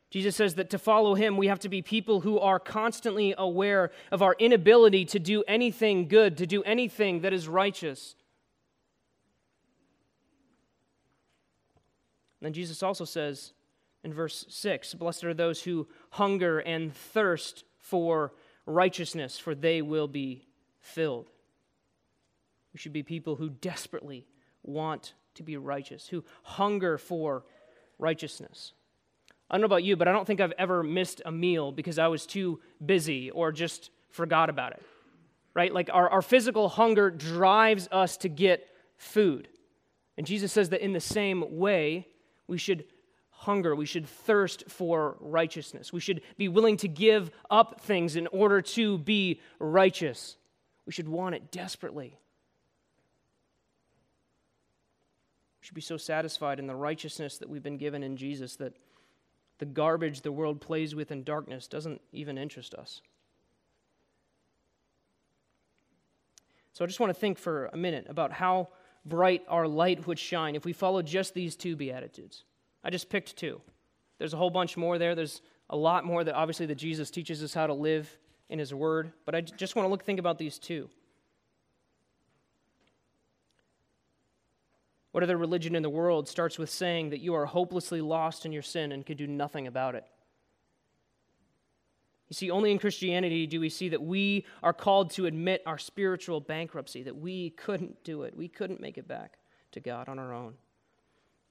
Jesus 0.09 0.35
says 0.35 0.55
that 0.55 0.69
to 0.71 0.77
follow 0.77 1.15
him, 1.15 1.37
we 1.37 1.47
have 1.47 1.59
to 1.59 1.69
be 1.69 1.81
people 1.81 2.19
who 2.21 2.37
are 2.37 2.59
constantly 2.59 3.33
aware 3.37 3.91
of 4.11 4.21
our 4.21 4.35
inability 4.37 5.05
to 5.05 5.19
do 5.19 5.43
anything 5.47 6.07
good, 6.07 6.37
to 6.37 6.45
do 6.45 6.61
anything 6.63 7.21
that 7.21 7.33
is 7.33 7.47
righteous. 7.47 8.15
Then 12.45 12.53
Jesus 12.53 12.83
also 12.83 13.05
says, 13.05 13.53
in 14.03 14.13
verse 14.13 14.45
6 14.49 14.93
Blessed 14.95 15.23
are 15.23 15.33
those 15.33 15.63
who 15.63 15.87
hunger 16.11 16.59
and 16.59 16.93
thirst 16.93 17.63
for 17.79 18.33
righteousness, 18.65 19.37
for 19.39 19.55
they 19.55 19.81
will 19.81 20.07
be 20.07 20.45
filled. 20.79 21.29
We 22.73 22.79
should 22.79 22.93
be 22.93 23.03
people 23.03 23.35
who 23.35 23.49
desperately 23.49 24.25
want 24.63 25.13
to 25.35 25.43
be 25.43 25.57
righteous, 25.57 26.07
who 26.07 26.23
hunger 26.43 26.97
for 26.97 27.43
righteousness. 27.99 28.73
I 29.49 29.55
don't 29.55 29.61
know 29.61 29.65
about 29.65 29.83
you, 29.83 29.95
but 29.95 30.07
I 30.07 30.11
don't 30.11 30.25
think 30.25 30.41
I've 30.41 30.53
ever 30.57 30.81
missed 30.81 31.21
a 31.25 31.31
meal 31.31 31.71
because 31.71 31.99
I 31.99 32.07
was 32.07 32.25
too 32.25 32.59
busy 32.83 33.29
or 33.29 33.51
just 33.51 33.91
forgot 34.09 34.49
about 34.49 34.71
it. 34.71 34.81
Right? 35.53 35.71
Like 35.71 35.89
our, 35.93 36.09
our 36.09 36.21
physical 36.23 36.69
hunger 36.69 37.11
drives 37.11 37.87
us 37.91 38.17
to 38.17 38.29
get 38.29 38.67
food. 38.95 39.47
And 40.17 40.25
Jesus 40.25 40.51
says 40.51 40.69
that 40.69 40.81
in 40.81 40.93
the 40.93 40.99
same 40.99 41.57
way, 41.57 42.07
we 42.47 42.57
should 42.57 42.85
hunger, 43.29 43.75
we 43.75 43.85
should 43.85 44.07
thirst 44.07 44.63
for 44.69 45.17
righteousness. 45.19 45.91
We 45.91 45.99
should 45.99 46.21
be 46.37 46.47
willing 46.47 46.77
to 46.77 46.87
give 46.87 47.31
up 47.49 47.81
things 47.81 48.15
in 48.15 48.27
order 48.27 48.61
to 48.61 48.97
be 48.97 49.41
righteous. 49.59 50.37
We 50.85 50.93
should 50.93 51.09
want 51.09 51.35
it 51.35 51.51
desperately. 51.51 52.17
We 55.61 55.65
should 55.65 55.75
be 55.75 55.81
so 55.81 55.97
satisfied 55.97 56.59
in 56.59 56.67
the 56.67 56.75
righteousness 56.75 57.37
that 57.39 57.49
we've 57.49 57.63
been 57.63 57.77
given 57.77 58.03
in 58.03 58.17
Jesus 58.17 58.55
that 58.57 58.73
the 59.59 59.65
garbage 59.65 60.21
the 60.21 60.31
world 60.31 60.61
plays 60.61 60.95
with 60.95 61.11
in 61.11 61.23
darkness 61.23 61.67
doesn't 61.67 62.01
even 62.11 62.37
interest 62.37 62.73
us. 62.73 63.01
So 66.73 66.83
I 66.83 66.87
just 66.87 66.99
want 66.99 67.11
to 67.11 67.19
think 67.19 67.37
for 67.37 67.67
a 67.67 67.77
minute 67.77 68.07
about 68.09 68.31
how 68.31 68.69
bright 69.05 69.43
our 69.47 69.67
light 69.67 70.05
would 70.07 70.19
shine 70.19 70.55
if 70.55 70.65
we 70.65 70.73
followed 70.73 71.05
just 71.05 71.33
these 71.33 71.55
two 71.55 71.75
Beatitudes. 71.75 72.43
I 72.83 72.89
just 72.89 73.09
picked 73.09 73.35
two. 73.35 73.61
There's 74.17 74.33
a 74.33 74.37
whole 74.37 74.49
bunch 74.49 74.77
more 74.77 74.97
there. 74.97 75.15
There's 75.15 75.41
a 75.69 75.77
lot 75.77 76.05
more 76.05 76.23
that 76.23 76.35
obviously 76.35 76.65
that 76.67 76.75
Jesus 76.75 77.09
teaches 77.09 77.43
us 77.43 77.53
how 77.53 77.67
to 77.67 77.73
live 77.73 78.17
in 78.49 78.59
his 78.59 78.73
word, 78.73 79.11
but 79.25 79.35
I 79.35 79.41
just 79.41 79.75
want 79.75 79.85
to 79.85 79.89
look 79.89 80.03
think 80.03 80.19
about 80.19 80.37
these 80.37 80.59
two. 80.59 80.89
What 85.11 85.23
other 85.23 85.37
religion 85.37 85.75
in 85.75 85.83
the 85.83 85.89
world 85.89 86.27
starts 86.27 86.57
with 86.57 86.69
saying 86.69 87.11
that 87.11 87.19
you 87.19 87.35
are 87.35 87.45
hopelessly 87.45 88.01
lost 88.01 88.45
in 88.45 88.51
your 88.51 88.63
sin 88.63 88.91
and 88.91 89.05
can 89.05 89.15
do 89.15 89.27
nothing 89.27 89.67
about 89.67 89.95
it? 89.95 90.05
You 92.33 92.35
see, 92.35 92.49
only 92.49 92.71
in 92.71 92.79
Christianity 92.79 93.45
do 93.45 93.59
we 93.59 93.69
see 93.69 93.89
that 93.89 94.01
we 94.01 94.47
are 94.63 94.73
called 94.73 95.11
to 95.11 95.27
admit 95.27 95.61
our 95.67 95.77
spiritual 95.77 96.41
bankruptcy, 96.41 97.03
that 97.03 97.15
we 97.15 97.51
couldn't 97.51 98.03
do 98.03 98.23
it. 98.23 98.35
We 98.35 98.47
couldn't 98.47 98.81
make 98.81 98.97
it 98.97 99.07
back 99.07 99.37
to 99.73 99.79
God 99.79 100.09
on 100.09 100.17
our 100.17 100.33
own. 100.33 100.55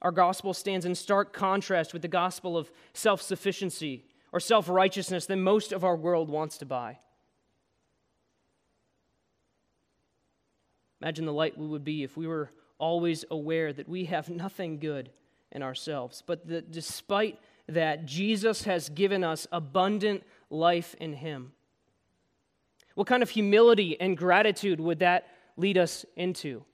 Our 0.01 0.11
gospel 0.11 0.53
stands 0.53 0.85
in 0.85 0.97
stark 0.97 1.33
contrast 1.33 1.93
with 1.93 2.03
the 2.03 2.09
gospel 2.09 2.59
of 2.59 2.73
self 2.95 3.23
sufficiency 3.23 4.07
or 4.33 4.41
self 4.41 4.69
righteousness 4.69 5.27
that 5.27 5.37
most 5.37 5.71
of 5.71 5.85
our 5.85 5.95
world 5.95 6.29
wants 6.29 6.59
to 6.59 6.67
buy. 6.67 6.99
Imagine 11.01 11.27
the 11.27 11.33
light 11.33 11.57
we 11.57 11.69
would 11.69 11.85
be 11.85 12.03
if 12.03 12.17
we 12.17 12.27
were 12.27 12.51
always 12.79 13.25
aware 13.31 13.73
that 13.73 13.89
we 13.89 14.07
have 14.07 14.29
nothing 14.29 14.81
good 14.81 15.11
in 15.53 15.63
ourselves, 15.63 16.25
but 16.27 16.49
that 16.49 16.73
despite 16.73 17.39
that, 17.69 18.05
Jesus 18.05 18.65
has 18.65 18.89
given 18.89 19.23
us 19.23 19.47
abundant 19.53 20.25
life 20.53 20.95
in 21.01 21.15
Him. 21.15 21.53
What 22.95 23.07
kind 23.07 23.23
of 23.23 23.31
humility 23.31 23.99
and 24.01 24.17
gratitude 24.17 24.81
would 24.81 25.01
that 25.01 25.29
lead 25.57 25.79
us 25.79 26.05
into? 26.17 26.65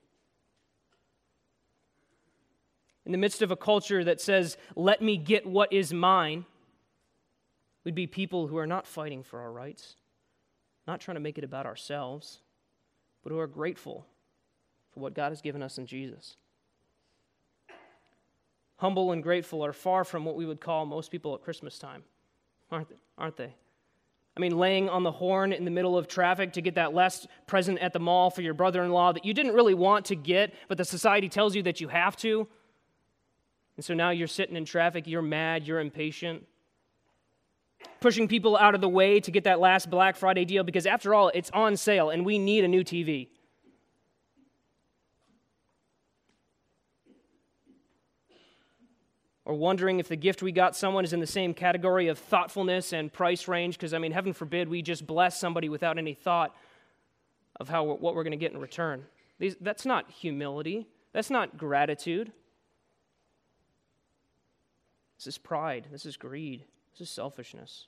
In 3.05 3.11
the 3.11 3.17
midst 3.17 3.41
of 3.41 3.51
a 3.51 3.55
culture 3.55 4.03
that 4.03 4.21
says, 4.21 4.57
let 4.75 5.01
me 5.01 5.17
get 5.17 5.45
what 5.45 5.73
is 5.73 5.93
mine, 5.93 6.45
we'd 7.83 7.95
be 7.95 8.05
people 8.05 8.47
who 8.47 8.57
are 8.57 8.67
not 8.67 8.85
fighting 8.85 9.23
for 9.23 9.39
our 9.39 9.51
rights, 9.51 9.95
not 10.85 10.99
trying 10.99 11.15
to 11.15 11.21
make 11.21 11.37
it 11.37 11.43
about 11.43 11.65
ourselves, 11.65 12.39
but 13.23 13.31
who 13.31 13.39
are 13.39 13.47
grateful 13.47 14.05
for 14.93 14.99
what 14.99 15.13
God 15.15 15.29
has 15.29 15.41
given 15.41 15.63
us 15.63 15.77
in 15.77 15.85
Jesus. 15.85 16.35
Humble 18.77 19.11
and 19.11 19.23
grateful 19.23 19.65
are 19.65 19.73
far 19.73 20.03
from 20.03 20.23
what 20.23 20.35
we 20.35 20.45
would 20.45 20.61
call 20.61 20.85
most 20.85 21.11
people 21.11 21.33
at 21.33 21.41
Christmas 21.41 21.79
time, 21.79 22.03
aren't 22.71 22.89
they? 22.89 22.99
Aren't 23.17 23.37
they? 23.37 23.55
I 24.37 24.39
mean, 24.39 24.57
laying 24.57 24.89
on 24.89 25.03
the 25.03 25.11
horn 25.11 25.51
in 25.51 25.65
the 25.65 25.71
middle 25.71 25.97
of 25.97 26.07
traffic 26.07 26.53
to 26.53 26.61
get 26.61 26.75
that 26.75 26.93
last 26.93 27.27
present 27.45 27.79
at 27.79 27.93
the 27.93 27.99
mall 27.99 28.29
for 28.29 28.41
your 28.41 28.53
brother 28.53 28.83
in 28.83 28.91
law 28.91 29.11
that 29.11 29.25
you 29.25 29.33
didn't 29.33 29.53
really 29.53 29.73
want 29.73 30.05
to 30.05 30.15
get, 30.15 30.53
but 30.67 30.77
the 30.77 30.85
society 30.85 31.27
tells 31.27 31.55
you 31.55 31.63
that 31.63 31.81
you 31.81 31.89
have 31.89 32.15
to. 32.17 32.47
And 33.75 33.83
so 33.83 33.93
now 33.93 34.09
you're 34.11 34.27
sitting 34.27 34.55
in 34.55 34.65
traffic, 34.65 35.07
you're 35.07 35.21
mad, 35.21 35.65
you're 35.65 35.79
impatient. 35.79 36.45
Pushing 38.01 38.27
people 38.27 38.57
out 38.57 38.75
of 38.75 38.81
the 38.81 38.89
way 38.89 39.19
to 39.19 39.31
get 39.31 39.45
that 39.45 39.59
last 39.59 39.89
Black 39.89 40.15
Friday 40.15 40.45
deal 40.45 40.63
because, 40.63 40.85
after 40.85 41.13
all, 41.13 41.31
it's 41.33 41.49
on 41.51 41.77
sale 41.77 42.09
and 42.09 42.25
we 42.25 42.37
need 42.37 42.63
a 42.63 42.67
new 42.67 42.83
TV. 42.83 43.29
Or 49.49 49.55
wondering 49.55 49.99
if 49.99 50.07
the 50.07 50.15
gift 50.15 50.43
we 50.43 50.51
got 50.51 50.75
someone 50.75 51.03
is 51.03 51.11
in 51.11 51.19
the 51.19 51.25
same 51.25 51.55
category 51.55 52.07
of 52.07 52.19
thoughtfulness 52.19 52.93
and 52.93 53.11
price 53.11 53.47
range, 53.47 53.79
because, 53.79 53.95
I 53.95 53.97
mean, 53.97 54.11
heaven 54.11 54.31
forbid 54.31 54.69
we 54.69 54.83
just 54.83 55.07
bless 55.07 55.39
somebody 55.39 55.69
without 55.69 55.97
any 55.97 56.13
thought 56.13 56.55
of 57.59 57.67
how, 57.67 57.83
what 57.83 58.13
we're 58.13 58.21
going 58.21 58.29
to 58.29 58.37
get 58.37 58.51
in 58.51 58.59
return. 58.59 59.05
These, 59.39 59.55
that's 59.59 59.87
not 59.87 60.11
humility, 60.11 60.87
that's 61.13 61.31
not 61.31 61.57
gratitude. 61.57 62.31
This 65.17 65.25
is 65.25 65.39
pride, 65.39 65.87
this 65.91 66.05
is 66.05 66.15
greed, 66.15 66.65
this 66.91 67.07
is 67.07 67.09
selfishness. 67.09 67.87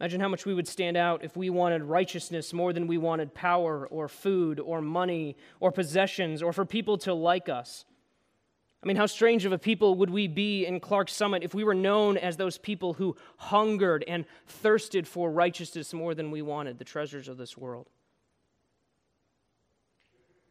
Imagine 0.00 0.20
how 0.20 0.28
much 0.28 0.44
we 0.44 0.54
would 0.54 0.66
stand 0.66 0.96
out 0.96 1.22
if 1.22 1.36
we 1.36 1.50
wanted 1.50 1.84
righteousness 1.84 2.52
more 2.52 2.72
than 2.72 2.86
we 2.86 2.98
wanted 2.98 3.32
power 3.32 3.86
or 3.86 4.08
food 4.08 4.58
or 4.58 4.80
money 4.80 5.36
or 5.60 5.70
possessions 5.70 6.42
or 6.42 6.52
for 6.52 6.64
people 6.64 6.98
to 6.98 7.14
like 7.14 7.48
us. 7.48 7.84
I 8.82 8.86
mean, 8.86 8.96
how 8.96 9.06
strange 9.06 9.46
of 9.46 9.52
a 9.52 9.58
people 9.58 9.94
would 9.94 10.10
we 10.10 10.26
be 10.26 10.66
in 10.66 10.78
Clark 10.78 11.08
Summit 11.08 11.42
if 11.42 11.54
we 11.54 11.64
were 11.64 11.74
known 11.74 12.18
as 12.18 12.36
those 12.36 12.58
people 12.58 12.92
who 12.92 13.16
hungered 13.38 14.04
and 14.06 14.26
thirsted 14.46 15.08
for 15.08 15.30
righteousness 15.30 15.94
more 15.94 16.14
than 16.14 16.30
we 16.30 16.42
wanted 16.42 16.78
the 16.78 16.84
treasures 16.84 17.28
of 17.28 17.38
this 17.38 17.56
world? 17.56 17.88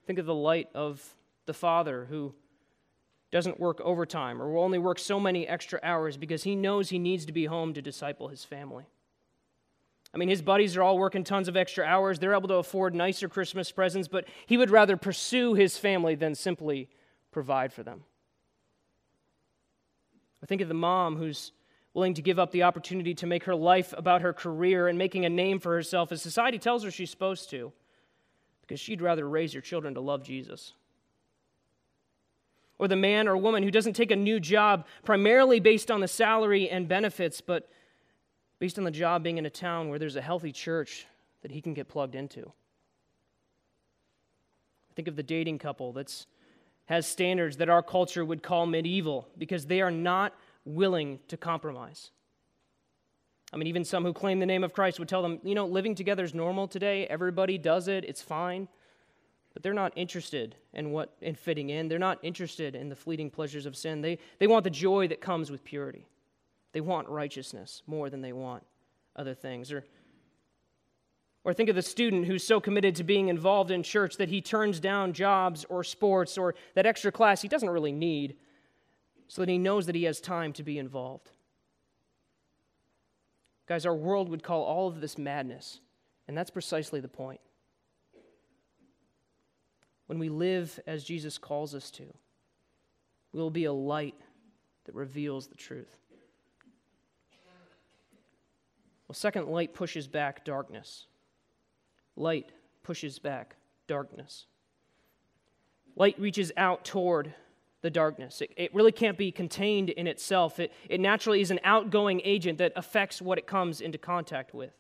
Think 0.08 0.18
of 0.20 0.26
the 0.26 0.34
light 0.34 0.70
of 0.74 1.16
the 1.46 1.54
Father 1.54 2.06
who 2.06 2.34
doesn't 3.32 3.60
work 3.60 3.80
overtime 3.82 4.42
or 4.42 4.52
will 4.52 4.64
only 4.64 4.80
work 4.80 5.00
so 5.00 5.20
many 5.20 5.48
extra 5.48 5.80
hours 5.84 6.18
because 6.18 6.44
he 6.44 6.56
knows 6.56 6.90
he 6.90 7.00
needs 7.00 7.26
to 7.26 7.34
be 7.34 7.46
home 7.46 7.74
to 7.74 7.82
disciple 7.82 8.30
his 8.30 8.44
family. 8.44 8.86
I 10.14 10.18
mean, 10.18 10.30
his 10.30 10.44
buddies 10.44 10.78
are 10.78 10.84
all 10.84 11.00
working 11.00 11.24
tons 11.24 11.48
of 11.48 11.58
extra 11.58 11.84
hours. 11.86 12.20
They're 12.20 12.36
able 12.36 12.48
to 12.50 12.56
afford 12.56 12.94
nicer 12.94 13.28
Christmas 13.28 13.72
presents, 13.72 14.08
but 14.08 14.26
he 14.46 14.58
would 14.58 14.70
rather 14.70 14.96
pursue 14.96 15.56
his 15.56 15.78
family 15.78 16.14
than 16.14 16.36
simply 16.36 16.88
provide 17.32 17.74
for 17.74 17.82
them. 17.82 18.04
I 20.44 20.46
think 20.46 20.62
of 20.62 20.68
the 20.68 20.76
mom 20.76 21.16
who's 21.16 21.52
willing 21.96 22.14
to 22.16 22.22
give 22.22 22.38
up 22.38 22.52
the 22.52 22.64
opportunity 22.64 23.14
to 23.16 23.26
make 23.26 23.46
her 23.46 23.56
life 23.56 23.94
about 23.98 24.22
her 24.22 24.34
career 24.34 24.88
and 24.88 24.98
making 24.98 25.26
a 25.26 25.30
name 25.30 25.60
for 25.60 25.74
herself 25.74 26.12
as 26.12 26.22
society 26.22 26.60
tells 26.60 26.84
her 26.84 26.92
she's 26.92 27.10
supposed 27.10 27.50
to, 27.50 27.72
because 28.62 28.80
she'd 28.80 29.02
rather 29.02 29.28
raise 29.28 29.54
her 29.54 29.62
children 29.62 29.94
to 29.94 30.02
love 30.02 30.24
Jesus. 30.24 30.74
Or 32.78 32.88
the 32.88 32.96
man 32.96 33.28
or 33.28 33.38
woman 33.38 33.64
who 33.64 33.72
doesn't 33.72 33.94
take 33.94 34.12
a 34.12 34.16
new 34.16 34.40
job 34.40 34.86
primarily 35.04 35.60
based 35.60 35.90
on 35.90 36.02
the 36.02 36.08
salary 36.08 36.70
and 36.70 36.88
benefits, 36.88 37.42
but 37.42 37.70
based 38.60 38.78
on 38.78 38.84
the 38.84 38.92
job 38.92 39.24
being 39.24 39.38
in 39.38 39.46
a 39.46 39.50
town 39.50 39.90
where 39.90 40.00
there's 40.00 40.16
a 40.16 40.22
healthy 40.22 40.52
church 40.52 41.06
that 41.42 41.52
he 41.52 41.62
can 41.62 41.74
get 41.74 41.88
plugged 41.88 42.16
into. 42.16 42.52
Think 44.96 45.08
of 45.08 45.16
the 45.16 45.24
dating 45.24 45.60
couple 45.60 45.92
that 45.94 46.26
has 46.86 47.08
standards 47.08 47.58
that 47.58 47.70
our 47.70 47.82
culture 47.82 48.24
would 48.24 48.44
call 48.44 48.66
medieval 48.66 49.28
because 49.38 49.66
they 49.66 49.82
are 49.82 49.92
not 49.92 50.34
willing 50.66 51.20
to 51.28 51.38
compromise. 51.38 52.12
I 53.52 53.58
mean, 53.58 53.68
even 53.68 53.86
some 53.86 54.04
who 54.04 54.14
claim 54.14 54.40
the 54.40 54.46
name 54.46 54.64
of 54.64 54.74
Christ 54.74 55.00
would 55.00 55.08
tell 55.08 55.22
them, 55.22 55.40
you 55.44 55.54
know, 55.54 55.66
living 55.66 55.94
together 55.94 56.24
is 56.24 56.34
normal 56.34 56.68
today. 56.68 57.06
Everybody 57.06 57.58
does 57.58 57.88
it. 57.88 58.04
It's 58.04 58.22
fine. 58.22 58.68
But 59.54 59.62
they're 59.62 59.76
not 59.76 59.94
interested 59.96 60.56
in 60.74 60.92
what 60.92 61.16
in 61.22 61.36
fitting 61.36 61.70
in. 61.70 61.88
They're 61.88 62.00
not 62.00 62.18
interested 62.24 62.76
in 62.76 62.90
the 62.90 62.96
fleeting 62.96 63.30
pleasures 63.30 63.68
of 63.68 63.76
sin. 63.76 64.02
They, 64.02 64.18
they 64.40 64.48
want 64.48 64.64
the 64.64 64.72
joy 64.72 65.08
that 65.10 65.22
comes 65.22 65.52
with 65.52 65.64
purity. 65.64 66.08
They 66.74 66.82
want 66.82 67.08
righteousness 67.08 67.82
more 67.88 68.10
than 68.10 68.22
they 68.22 68.34
want 68.34 68.64
other 69.16 69.34
things. 69.34 69.72
Or, 69.72 69.86
or 71.44 71.54
think 71.54 71.70
of 71.70 71.76
the 71.76 71.82
student 71.82 72.26
who's 72.26 72.46
so 72.46 72.60
committed 72.60 72.96
to 72.96 73.04
being 73.04 73.30
involved 73.30 73.72
in 73.72 73.84
church 73.84 74.18
that 74.18 74.30
he 74.30 74.42
turns 74.42 74.80
down 74.80 75.14
jobs 75.14 75.66
or 75.70 75.84
sports 75.84 76.38
or 76.38 76.56
that 76.74 76.86
extra 76.86 77.12
class 77.12 77.42
he 77.42 77.48
doesn't 77.48 77.70
really 77.70 77.92
need 77.92 78.36
so 79.28 79.42
that 79.42 79.50
he 79.50 79.58
knows 79.58 79.86
that 79.86 79.96
he 79.96 80.04
has 80.04 80.20
time 80.20 80.52
to 80.54 80.64
be 80.64 80.78
involved. 80.78 81.32
Guys, 83.66 83.86
our 83.86 83.96
world 83.96 84.30
would 84.30 84.44
call 84.44 84.64
all 84.64 84.88
of 84.88 85.00
this 85.00 85.18
madness, 85.18 85.80
and 86.28 86.38
that's 86.38 86.52
precisely 86.52 87.00
the 87.00 87.08
point. 87.08 87.40
When 90.08 90.20
we 90.20 90.30
live 90.30 90.80
as 90.86 91.04
Jesus 91.04 91.38
calls 91.38 91.74
us 91.74 91.90
to, 91.92 92.04
we 93.32 93.40
will 93.40 93.50
be 93.50 93.66
a 93.66 93.74
light 93.74 94.20
that 94.86 94.96
reveals 94.96 95.48
the 95.48 95.56
truth. 95.56 95.98
Well, 99.14 99.20
second, 99.20 99.48
light 99.48 99.76
pushes 99.76 100.08
back 100.08 100.44
darkness. 100.44 101.06
Light 102.16 102.52
pushes 102.82 103.20
back 103.20 103.58
darkness. 103.86 104.48
Light 105.96 106.20
reaches 106.20 106.52
out 106.58 106.84
toward 106.84 107.32
the 107.84 107.92
darkness. 107.92 108.42
It, 108.42 108.52
it, 108.58 108.74
really 108.74 108.92
can't 108.92 109.16
be 109.16 109.32
contained 109.32 109.92
in 109.92 110.08
itself. 110.08 110.60
It, 110.60 110.74
it 110.90 111.00
naturally 111.00 111.42
is 111.42 111.52
an 111.52 111.60
outgoing 111.64 112.22
agent 112.24 112.58
that 112.58 112.74
affects 112.76 113.22
what 113.22 113.38
it 113.38 113.46
comes 113.46 113.82
into 113.82 114.00
contact 114.00 114.52
with. 114.56 114.74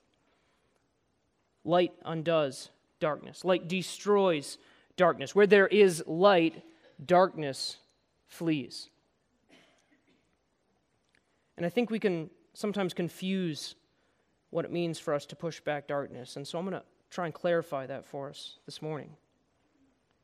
Light 1.63 1.93
undoes 2.03 2.71
darkness, 2.99 3.45
light 3.45 3.67
destroys 3.67 4.57
darkness. 4.97 5.35
Where 5.35 5.45
there 5.45 5.67
is 5.67 6.03
light, 6.07 6.63
darkness 7.05 7.77
flees. 8.25 8.89
And 11.55 11.67
I 11.67 11.69
think 11.69 11.91
we 11.91 11.99
can 11.99 12.31
sometimes 12.55 12.95
confuse 12.95 13.75
what 14.53 14.65
it 14.65 14.71
means 14.71 14.99
for 14.99 15.13
us 15.13 15.25
to 15.25 15.35
push 15.35 15.59
back 15.59 15.87
darkness. 15.87 16.35
And 16.35 16.47
so 16.47 16.59
I'm 16.59 16.65
going 16.65 16.79
to 16.79 16.85
try 17.09 17.25
and 17.25 17.33
clarify 17.33 17.87
that 17.87 18.05
for 18.05 18.29
us 18.29 18.59
this 18.65 18.81
morning. 18.81 19.09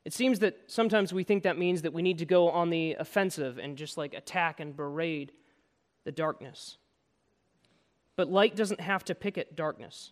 It 0.06 0.14
seems 0.14 0.40
that 0.40 0.58
sometimes 0.68 1.12
we 1.12 1.24
think 1.24 1.44
that 1.44 1.58
means 1.58 1.82
that 1.82 1.94
we 1.94 2.02
need 2.02 2.20
to 2.20 2.26
go 2.26 2.50
on 2.50 2.70
the 2.70 2.96
offensive 3.00 3.58
and 3.58 3.78
just 3.78 3.98
like 3.98 4.14
attack 4.14 4.60
and 4.60 4.76
berate 4.76 5.32
the 6.06 6.12
darkness. 6.12 6.78
But 8.16 8.30
light 8.30 8.56
doesn't 8.56 8.82
have 8.82 9.04
to 9.06 9.16
picket 9.16 9.56
darkness. 9.56 10.12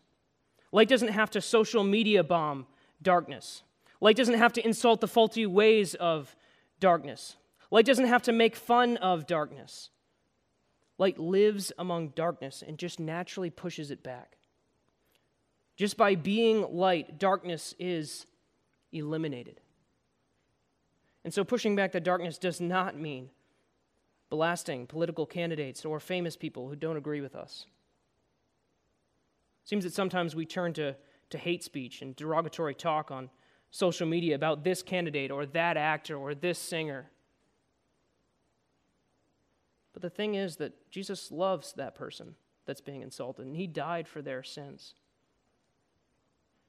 Light 0.71 0.89
doesn't 0.89 1.09
have 1.09 1.29
to 1.31 1.41
social 1.41 1.83
media 1.83 2.23
bomb 2.23 2.65
darkness. 3.01 3.63
Light 4.01 4.15
doesn't 4.15 4.37
have 4.37 4.53
to 4.53 4.65
insult 4.65 5.01
the 5.01 5.07
faulty 5.07 5.45
ways 5.45 5.95
of 5.95 6.35
darkness. 6.79 7.35
Light 7.71 7.85
doesn't 7.85 8.07
have 8.07 8.23
to 8.23 8.31
make 8.31 8.55
fun 8.55 8.97
of 8.97 9.27
darkness. 9.27 9.89
Light 10.97 11.19
lives 11.19 11.71
among 11.77 12.09
darkness 12.09 12.63
and 12.65 12.77
just 12.77 12.99
naturally 12.99 13.49
pushes 13.49 13.91
it 13.91 14.03
back. 14.03 14.37
Just 15.75 15.95
by 15.95 16.15
being 16.15 16.65
light, 16.75 17.19
darkness 17.19 17.75
is 17.77 18.25
eliminated. 18.91 19.61
And 21.23 21.33
so 21.33 21.43
pushing 21.43 21.75
back 21.75 21.91
the 21.91 21.99
darkness 21.99 22.37
does 22.37 22.59
not 22.59 22.97
mean 22.97 23.29
blasting 24.29 24.87
political 24.87 25.25
candidates 25.25 25.85
or 25.85 25.99
famous 25.99 26.35
people 26.35 26.67
who 26.67 26.75
don't 26.75 26.97
agree 26.97 27.21
with 27.21 27.35
us. 27.35 27.65
It 29.63 29.69
seems 29.69 29.83
that 29.83 29.93
sometimes 29.93 30.35
we 30.35 30.45
turn 30.45 30.73
to, 30.73 30.95
to 31.29 31.37
hate 31.37 31.63
speech 31.63 32.01
and 32.01 32.15
derogatory 32.15 32.73
talk 32.73 33.11
on 33.11 33.29
social 33.69 34.07
media 34.07 34.35
about 34.35 34.63
this 34.63 34.81
candidate 34.81 35.29
or 35.29 35.45
that 35.47 35.77
actor 35.77 36.15
or 36.17 36.33
this 36.33 36.57
singer. 36.57 37.11
But 39.97 40.03
the 40.03 40.15
thing 40.15 40.35
is 40.35 40.57
that 40.57 40.91
Jesus 40.91 41.31
loves 41.31 41.73
that 41.73 41.95
person 41.95 42.35
that's 42.67 42.81
being 42.81 43.01
insulted, 43.01 43.47
and 43.47 43.55
he 43.55 43.65
died 43.65 44.07
for 44.07 44.21
their 44.21 44.43
sins. 44.43 44.93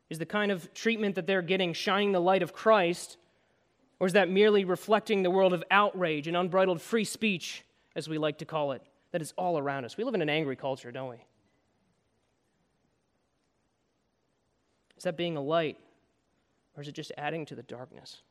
Is 0.09 0.19
the 0.19 0.25
kind 0.25 0.51
of 0.51 0.73
treatment 0.73 1.15
that 1.17 1.27
they're 1.27 1.43
getting 1.43 1.75
shining 1.75 2.13
the 2.13 2.23
light 2.23 2.43
of 2.43 2.55
Christ, 2.55 3.19
or 4.01 4.07
is 4.07 4.15
that 4.15 4.31
merely 4.31 4.65
reflecting 4.65 5.23
the 5.23 5.31
world 5.31 5.53
of 5.53 5.63
outrage 5.71 6.27
and 6.27 6.39
unbridled 6.39 6.81
free 6.81 7.05
speech, 7.05 7.67
as 7.95 8.09
we 8.09 8.17
like 8.17 8.39
to 8.39 8.47
call 8.47 8.73
it, 8.73 8.81
that 9.11 9.21
is 9.21 9.35
all 9.37 9.59
around 9.59 9.85
us? 9.85 9.99
We 9.99 10.05
live 10.05 10.15
in 10.15 10.23
an 10.23 10.31
angry 10.31 10.57
culture, 10.57 10.91
don't 10.91 11.11
we? 11.11 11.23
Is 14.97 15.05
that 15.05 15.19
being 15.19 15.37
a 15.37 15.43
light, 15.43 15.77
or 16.75 16.81
is 16.81 16.89
it 16.89 16.93
just 16.93 17.13
adding 17.19 17.45
to 17.45 17.55
the 17.55 17.63
darkness? 17.63 18.23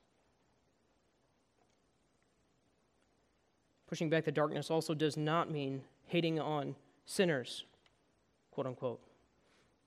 Pushing 3.88 4.10
back 4.10 4.26
the 4.26 4.32
darkness 4.32 4.70
also 4.70 4.94
does 4.94 5.18
not 5.18 5.50
mean 5.50 5.82
hating 6.06 6.40
on 6.40 6.76
sinners, 7.06 7.66
quote 8.52 8.68
unquote. 8.68 9.02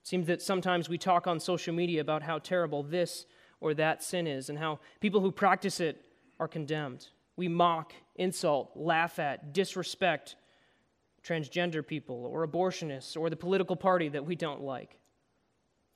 It 0.03 0.09
seems 0.09 0.27
that 0.27 0.41
sometimes 0.41 0.89
we 0.89 0.99
talk 0.99 1.27
on 1.27 1.39
social 1.39 1.75
media 1.75 2.01
about 2.01 2.23
how 2.23 2.39
terrible 2.39 2.83
this 2.83 3.27
or 3.61 3.75
that 3.75 4.03
sin 4.03 4.27
is 4.27 4.49
and 4.49 4.59
how 4.59 4.81
people 5.01 5.21
who 5.21 5.31
practice 5.31 5.81
it 5.81 6.03
are 6.39 6.49
condemned. 6.49 7.09
We 7.37 7.49
mock, 7.49 7.93
insult, 8.17 8.73
laugh 8.75 9.19
at, 9.19 9.53
disrespect 9.53 10.37
transgender 11.23 11.87
people 11.87 12.25
or 12.27 12.47
abortionists 12.47 13.17
or 13.17 13.29
the 13.29 13.37
political 13.37 13.77
party 13.77 14.09
that 14.09 14.25
we 14.25 14.35
don't 14.35 14.63
like. 14.63 14.97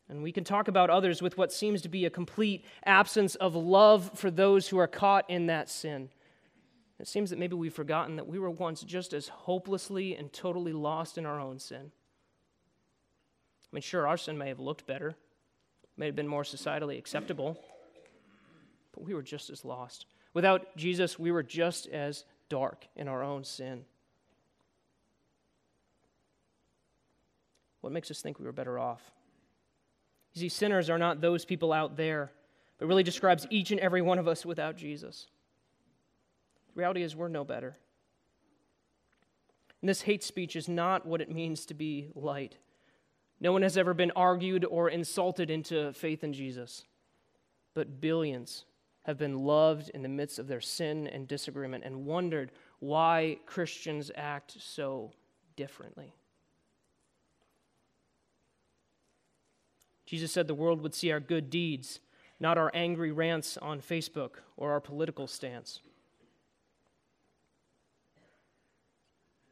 And 0.09 0.23
we 0.23 0.33
can 0.33 0.45
talk 0.45 0.69
about 0.69 0.91
others 0.91 1.23
with 1.23 1.39
what 1.39 1.51
seems 1.51 1.81
to 1.83 1.89
be 1.89 2.05
a 2.05 2.11
complete 2.11 2.67
absence 2.85 3.35
of 3.37 3.55
love 3.55 4.11
for 4.15 4.31
those 4.31 4.69
who 4.69 4.79
are 4.79 4.87
caught 4.87 5.29
in 5.31 5.47
that 5.47 5.71
sin. 5.71 6.11
It 7.01 7.09
seems 7.09 7.31
that 7.31 7.39
maybe 7.39 7.57
we've 7.57 7.75
forgotten 7.75 8.17
that 8.17 8.27
we 8.27 8.39
were 8.39 8.51
once 8.51 8.83
just 8.83 9.13
as 9.13 9.29
hopelessly 9.29 10.15
and 10.15 10.33
totally 10.33 10.73
lost 10.73 11.19
in 11.19 11.27
our 11.27 11.41
own 11.41 11.59
sin. 11.59 11.91
I 11.91 13.69
mean, 13.73 13.83
sure, 13.83 14.07
our 14.07 14.17
sin 14.17 14.39
may 14.39 14.49
have 14.49 14.61
looked 14.61 14.87
better, 14.87 15.17
may 15.97 16.07
have 16.07 16.15
been 16.15 16.29
more 16.29 16.45
societally 16.45 16.97
acceptable, 16.97 17.59
but 18.93 19.03
we 19.03 19.15
were 19.15 19.23
just 19.23 19.51
as 19.51 19.65
lost. 19.65 20.07
Without 20.33 20.77
Jesus, 20.77 21.19
we 21.19 21.33
were 21.33 21.43
just 21.43 21.89
as 21.89 22.25
dark 22.49 22.87
in 22.95 23.09
our 23.09 23.23
own 23.23 23.43
sin. 23.43 23.85
What 27.81 27.93
makes 27.93 28.11
us 28.11 28.23
think 28.23 28.39
we 28.39 28.47
were 28.47 28.53
better 28.53 28.79
off? 28.79 29.11
You 30.33 30.41
see, 30.41 30.49
sinners 30.49 30.89
are 30.89 30.99
not 30.99 31.21
those 31.21 31.45
people 31.45 31.73
out 31.73 31.97
there, 31.97 32.33
but 32.79 32.87
really 32.87 33.03
describes 33.03 33.47
each 33.51 33.73
and 33.73 33.81
every 33.81 34.03
one 34.03 34.19
of 34.19 34.27
us 34.27 34.47
without 34.47 34.77
Jesus. 34.77 35.27
The 36.75 36.81
reality 36.81 37.03
is, 37.03 37.15
we're 37.15 37.29
no 37.29 37.45
better. 37.45 37.77
And 39.81 39.89
this 39.89 40.03
hate 40.03 40.25
speech 40.25 40.57
is 40.57 40.69
not 40.69 41.07
what 41.07 41.21
it 41.21 41.31
means 41.31 41.67
to 41.67 41.75
be 41.75 42.09
light. 42.15 42.57
No 43.41 43.53
one 43.53 43.63
has 43.63 43.77
ever 43.77 43.95
been 43.95 44.13
argued 44.17 44.65
or 44.65 44.89
insulted 44.89 45.51
into 45.51 45.93
faith 45.93 46.25
in 46.25 46.33
Jesus, 46.33 46.85
but 47.75 48.01
billions 48.01 48.65
have 49.05 49.19
been 49.19 49.39
loved 49.39 49.91
in 49.91 50.03
the 50.03 50.09
midst 50.09 50.39
of 50.39 50.49
their 50.49 50.61
sin 50.61 51.07
and 51.07 51.29
disagreement 51.29 51.85
and 51.85 52.07
wondered 52.07 52.51
why 52.79 53.39
Christians 53.45 54.11
act 54.17 54.57
so 54.59 55.13
differently. 55.57 56.15
Jesus 60.07 60.33
said 60.33 60.47
the 60.47 60.55
world 60.55 60.81
would 60.81 60.95
see 60.95 61.13
our 61.13 61.21
good 61.21 61.51
deeds, 61.51 62.01
not 62.41 62.57
our 62.57 62.71
angry 62.75 63.13
rants 63.13 63.57
on 63.59 63.81
Facebook 63.81 64.37
or 64.57 64.73
our 64.73 64.81
political 64.81 65.27
stance. 65.27 65.81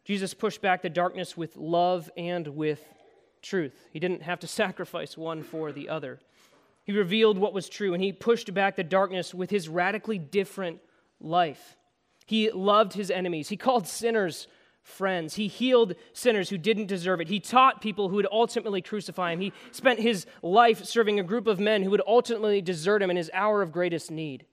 Jesus 0.04 0.34
pushed 0.34 0.60
back 0.60 0.82
the 0.82 0.90
darkness 0.90 1.36
with 1.36 1.56
love 1.56 2.10
and 2.16 2.46
with 2.48 2.84
truth. 3.40 3.88
He 3.92 4.00
didn't 4.00 4.22
have 4.22 4.40
to 4.40 4.46
sacrifice 4.48 5.16
one 5.16 5.42
for 5.42 5.72
the 5.72 5.88
other. 5.88 6.20
He 6.84 6.92
revealed 6.92 7.38
what 7.38 7.52
was 7.52 7.68
true, 7.68 7.94
and 7.94 8.02
he 8.02 8.12
pushed 8.12 8.52
back 8.52 8.76
the 8.76 8.84
darkness 8.84 9.32
with 9.32 9.50
his 9.50 9.68
radically 9.68 10.18
different 10.18 10.80
life. 11.20 11.76
He 12.26 12.50
loved 12.50 12.94
his 12.94 13.10
enemies. 13.10 13.48
He 13.48 13.56
called 13.56 13.86
sinners 13.86 14.48
friends. 14.82 15.34
He 15.34 15.46
healed 15.46 15.94
sinners 16.12 16.50
who 16.50 16.58
didn't 16.58 16.86
deserve 16.86 17.20
it. 17.20 17.28
He 17.28 17.40
taught 17.40 17.80
people 17.80 18.08
who 18.08 18.16
would 18.16 18.26
ultimately 18.30 18.82
crucify 18.82 19.32
him. 19.32 19.40
He 19.40 19.52
spent 19.70 20.00
his 20.00 20.26
life 20.42 20.84
serving 20.84 21.20
a 21.20 21.24
group 21.24 21.46
of 21.46 21.60
men 21.60 21.82
who 21.82 21.90
would 21.90 22.02
ultimately 22.06 22.60
desert 22.60 23.02
him 23.02 23.10
in 23.10 23.16
his 23.16 23.30
hour 23.32 23.62
of 23.62 23.72
greatest 23.72 24.10
need. 24.10 24.44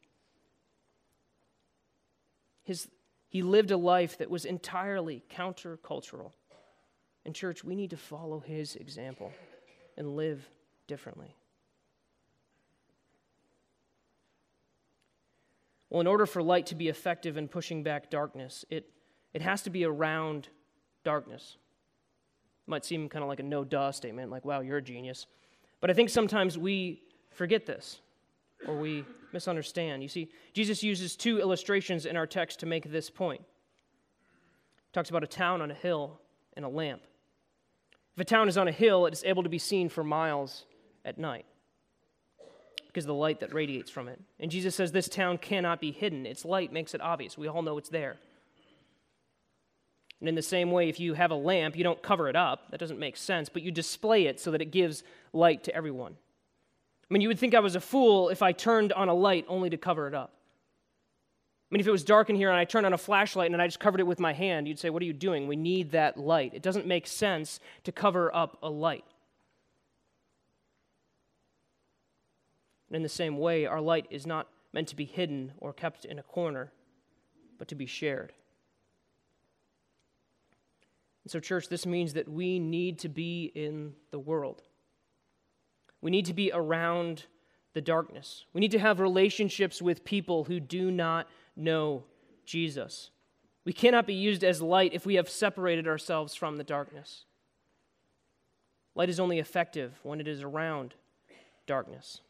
His 2.63 2.87
he 3.29 3.43
lived 3.43 3.71
a 3.71 3.77
life 3.77 4.17
that 4.17 4.29
was 4.29 4.43
entirely 4.43 5.23
countercultural. 5.33 6.31
In 7.25 7.33
church, 7.33 7.63
we 7.63 7.75
need 7.75 7.91
to 7.91 7.97
follow 7.97 8.39
his 8.39 8.75
example 8.75 9.31
and 9.97 10.15
live 10.15 10.49
differently. 10.87 11.35
Well, 15.89 16.01
in 16.01 16.07
order 16.07 16.25
for 16.25 16.41
light 16.41 16.67
to 16.67 16.75
be 16.75 16.87
effective 16.87 17.37
in 17.37 17.47
pushing 17.47 17.83
back 17.83 18.09
darkness, 18.09 18.65
it, 18.69 18.89
it 19.33 19.41
has 19.41 19.61
to 19.63 19.69
be 19.69 19.85
around 19.85 20.47
darkness. 21.03 21.57
It 22.67 22.69
might 22.69 22.85
seem 22.85 23.09
kind 23.09 23.23
of 23.23 23.29
like 23.29 23.39
a 23.39 23.43
no 23.43 23.63
duh 23.63 23.91
statement, 23.91 24.31
like, 24.31 24.45
wow, 24.45 24.61
you're 24.61 24.77
a 24.77 24.81
genius. 24.81 25.27
But 25.81 25.89
I 25.89 25.93
think 25.93 26.09
sometimes 26.09 26.57
we 26.57 27.03
forget 27.31 27.65
this 27.65 28.01
or 28.67 28.77
we 28.77 29.05
misunderstand. 29.33 30.03
You 30.03 30.09
see, 30.09 30.29
Jesus 30.53 30.83
uses 30.83 31.15
two 31.15 31.39
illustrations 31.39 32.05
in 32.05 32.17
our 32.17 32.27
text 32.27 32.59
to 32.61 32.65
make 32.65 32.91
this 32.91 33.09
point. 33.09 33.41
He 33.41 34.91
talks 34.93 35.09
about 35.09 35.23
a 35.23 35.27
town 35.27 35.61
on 35.61 35.71
a 35.71 35.75
hill 35.75 36.19
and 36.53 36.65
a 36.65 36.69
lamp. 36.69 37.01
If 38.15 38.21
a 38.21 38.25
town 38.25 38.49
is 38.49 38.57
on 38.57 38.67
a 38.67 38.71
hill, 38.71 39.05
it 39.05 39.13
is 39.13 39.23
able 39.23 39.43
to 39.43 39.49
be 39.49 39.59
seen 39.59 39.87
for 39.87 40.03
miles 40.03 40.65
at 41.05 41.17
night 41.17 41.45
because 42.87 43.05
of 43.05 43.09
the 43.09 43.13
light 43.13 43.39
that 43.39 43.53
radiates 43.53 43.91
from 43.91 44.07
it. 44.07 44.19
And 44.39 44.49
Jesus 44.49 44.75
says 44.75 44.91
this 44.91 45.07
town 45.07 45.37
cannot 45.37 45.79
be 45.79 45.91
hidden. 45.91 46.25
Its 46.25 46.43
light 46.43 46.73
makes 46.73 46.93
it 46.93 47.01
obvious. 47.01 47.37
We 47.37 47.47
all 47.47 47.61
know 47.61 47.77
it's 47.77 47.89
there. 47.89 48.17
And 50.19 50.27
in 50.27 50.35
the 50.35 50.41
same 50.41 50.71
way, 50.71 50.89
if 50.89 50.99
you 50.99 51.13
have 51.13 51.31
a 51.31 51.35
lamp, 51.35 51.77
you 51.77 51.83
don't 51.83 52.01
cover 52.01 52.27
it 52.27 52.35
up. 52.35 52.71
That 52.71 52.79
doesn't 52.79 52.99
make 52.99 53.15
sense, 53.15 53.47
but 53.47 53.61
you 53.61 53.71
display 53.71 54.25
it 54.25 54.39
so 54.39 54.51
that 54.51 54.61
it 54.61 54.71
gives 54.71 55.03
light 55.31 55.63
to 55.65 55.75
everyone. 55.75 56.15
I 57.09 57.13
mean, 57.13 57.21
you 57.21 57.27
would 57.27 57.39
think 57.39 57.55
I 57.55 57.59
was 57.59 57.75
a 57.75 57.81
fool 57.81 58.29
if 58.29 58.41
I 58.41 58.51
turned 58.51 58.93
on 58.93 59.09
a 59.09 59.13
light 59.13 59.45
only 59.47 59.69
to 59.71 59.77
cover 59.77 60.07
it 60.07 60.13
up. 60.13 60.33
I 61.69 61.75
mean, 61.75 61.81
if 61.81 61.87
it 61.87 61.91
was 61.91 62.03
dark 62.03 62.29
in 62.29 62.35
here 62.35 62.49
and 62.49 62.57
I 62.57 62.65
turned 62.65 62.85
on 62.85 62.93
a 62.93 62.97
flashlight 62.97 63.51
and 63.51 63.61
I 63.61 63.67
just 63.67 63.79
covered 63.79 63.99
it 63.99 64.07
with 64.07 64.19
my 64.19 64.33
hand, 64.33 64.67
you'd 64.67 64.79
say, 64.79 64.89
What 64.89 65.01
are 65.01 65.05
you 65.05 65.13
doing? 65.13 65.47
We 65.47 65.55
need 65.55 65.91
that 65.91 66.17
light. 66.17 66.53
It 66.53 66.63
doesn't 66.63 66.87
make 66.87 67.05
sense 67.07 67.59
to 67.83 67.91
cover 67.91 68.33
up 68.35 68.57
a 68.63 68.69
light. 68.69 69.05
And 72.89 72.95
in 72.95 73.03
the 73.03 73.09
same 73.09 73.37
way, 73.37 73.67
our 73.67 73.81
light 73.81 74.07
is 74.09 74.25
not 74.25 74.47
meant 74.73 74.87
to 74.87 74.95
be 74.95 75.05
hidden 75.05 75.53
or 75.59 75.73
kept 75.73 76.05
in 76.05 76.17
a 76.19 76.23
corner. 76.23 76.71
but 77.59 77.67
to 77.67 77.75
be 77.75 77.85
shared. 77.85 78.31
And 81.25 81.31
so, 81.31 81.41
church, 81.41 81.67
this 81.67 81.85
means 81.85 82.13
that 82.13 82.29
we 82.29 82.57
need 82.57 82.99
to 82.99 83.09
be 83.09 83.51
in 83.53 83.95
the 84.11 84.17
world. 84.17 84.63
We 86.01 86.11
need 86.11 86.25
to 86.25 86.33
be 86.33 86.51
around 86.53 87.25
the 87.73 87.81
darkness. 87.81 88.45
We 88.53 88.61
need 88.61 88.71
to 88.71 88.79
have 88.79 88.99
relationships 88.99 89.81
with 89.81 90.05
people 90.05 90.45
who 90.45 90.59
do 90.59 90.91
not 90.91 91.27
know 91.55 92.03
Jesus. 92.45 93.11
We 93.65 93.73
cannot 93.73 94.07
be 94.07 94.13
used 94.13 94.43
as 94.43 94.61
light 94.61 94.93
if 94.93 95.05
we 95.05 95.15
have 95.15 95.29
separated 95.29 95.87
ourselves 95.87 96.33
from 96.33 96.57
the 96.57 96.63
darkness. 96.63 97.25
Light 98.95 99.09
is 99.09 99.19
only 99.19 99.39
effective 99.39 99.99
when 100.03 100.19
it 100.19 100.27
is 100.27 100.41
around 100.41 100.95
darkness. 101.67 102.21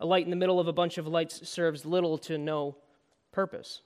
A 0.00 0.06
light 0.06 0.24
in 0.24 0.30
the 0.30 0.36
middle 0.36 0.58
of 0.58 0.66
a 0.66 0.72
bunch 0.72 0.98
of 0.98 1.06
lights 1.06 1.48
serves 1.48 1.86
little 1.86 2.18
to 2.18 2.36
no 2.36 2.76
purpose. 3.32 3.82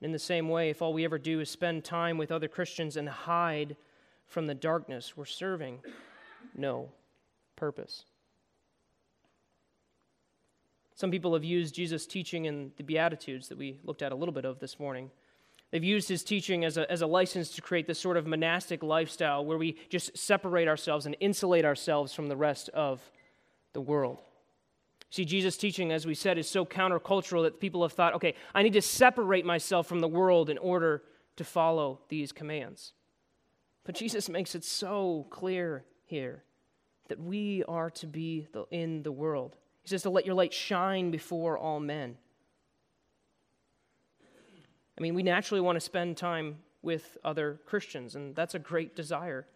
In 0.00 0.12
the 0.12 0.18
same 0.18 0.48
way, 0.48 0.70
if 0.70 0.82
all 0.82 0.92
we 0.92 1.04
ever 1.04 1.18
do 1.18 1.40
is 1.40 1.48
spend 1.48 1.84
time 1.84 2.18
with 2.18 2.32
other 2.32 2.48
Christians 2.48 2.96
and 2.96 3.08
hide 3.08 3.76
from 4.26 4.48
the 4.48 4.54
darkness, 4.54 5.16
we're 5.16 5.24
serving 5.24 5.78
no 6.56 6.90
purpose. 7.62 8.06
Some 10.96 11.12
people 11.12 11.32
have 11.34 11.44
used 11.44 11.76
Jesus' 11.76 12.08
teaching 12.08 12.46
in 12.46 12.72
the 12.76 12.82
Beatitudes 12.82 13.46
that 13.50 13.56
we 13.56 13.78
looked 13.84 14.02
at 14.02 14.10
a 14.10 14.16
little 14.16 14.34
bit 14.34 14.44
of 14.44 14.58
this 14.58 14.80
morning. 14.80 15.12
They've 15.70 15.84
used 15.84 16.08
his 16.08 16.24
teaching 16.24 16.64
as 16.64 16.76
a, 16.76 16.90
as 16.90 17.02
a 17.02 17.06
license 17.06 17.50
to 17.50 17.62
create 17.62 17.86
this 17.86 18.00
sort 18.00 18.16
of 18.16 18.26
monastic 18.26 18.82
lifestyle 18.82 19.44
where 19.44 19.58
we 19.58 19.76
just 19.90 20.18
separate 20.18 20.66
ourselves 20.66 21.06
and 21.06 21.16
insulate 21.20 21.64
ourselves 21.64 22.12
from 22.12 22.26
the 22.26 22.34
rest 22.34 22.68
of 22.70 23.00
the 23.74 23.80
world. 23.80 24.18
See, 25.10 25.24
Jesus' 25.24 25.56
teaching, 25.56 25.92
as 25.92 26.04
we 26.04 26.16
said, 26.16 26.38
is 26.38 26.50
so 26.50 26.66
countercultural 26.66 27.44
that 27.44 27.60
people 27.60 27.82
have 27.82 27.92
thought, 27.92 28.14
okay, 28.14 28.34
I 28.56 28.64
need 28.64 28.72
to 28.72 28.82
separate 28.82 29.46
myself 29.46 29.86
from 29.86 30.00
the 30.00 30.08
world 30.08 30.50
in 30.50 30.58
order 30.58 31.04
to 31.36 31.44
follow 31.44 32.00
these 32.08 32.32
commands. 32.32 32.92
But 33.84 33.94
Jesus 33.94 34.28
makes 34.28 34.56
it 34.56 34.64
so 34.64 35.28
clear 35.30 35.84
here 36.06 36.42
that 37.12 37.20
we 37.20 37.62
are 37.68 37.90
to 37.90 38.06
be 38.06 38.48
in 38.70 39.02
the 39.02 39.12
world. 39.12 39.54
He 39.82 39.88
says 39.90 40.00
to 40.04 40.10
let 40.10 40.24
your 40.24 40.34
light 40.34 40.54
shine 40.54 41.10
before 41.10 41.58
all 41.58 41.78
men. 41.78 42.16
I 44.96 45.02
mean, 45.02 45.14
we 45.14 45.22
naturally 45.22 45.60
want 45.60 45.76
to 45.76 45.80
spend 45.80 46.16
time 46.16 46.56
with 46.80 47.18
other 47.22 47.60
Christians, 47.66 48.14
and 48.14 48.34
that's 48.34 48.54
a 48.54 48.58
great 48.58 48.96
desire. 48.96 49.46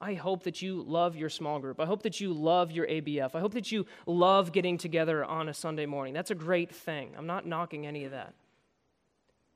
I 0.00 0.14
hope 0.14 0.44
that 0.44 0.62
you 0.62 0.84
love 0.86 1.16
your 1.16 1.30
small 1.30 1.58
group. 1.58 1.80
I 1.80 1.84
hope 1.84 2.04
that 2.04 2.20
you 2.20 2.32
love 2.32 2.70
your 2.70 2.86
ABF. 2.86 3.34
I 3.34 3.40
hope 3.40 3.54
that 3.54 3.72
you 3.72 3.86
love 4.06 4.52
getting 4.52 4.78
together 4.78 5.24
on 5.24 5.48
a 5.48 5.54
Sunday 5.54 5.86
morning. 5.86 6.14
That's 6.14 6.30
a 6.30 6.36
great 6.36 6.72
thing. 6.72 7.10
I'm 7.18 7.26
not 7.26 7.44
knocking 7.44 7.88
any 7.88 8.04
of 8.04 8.12
that. 8.12 8.34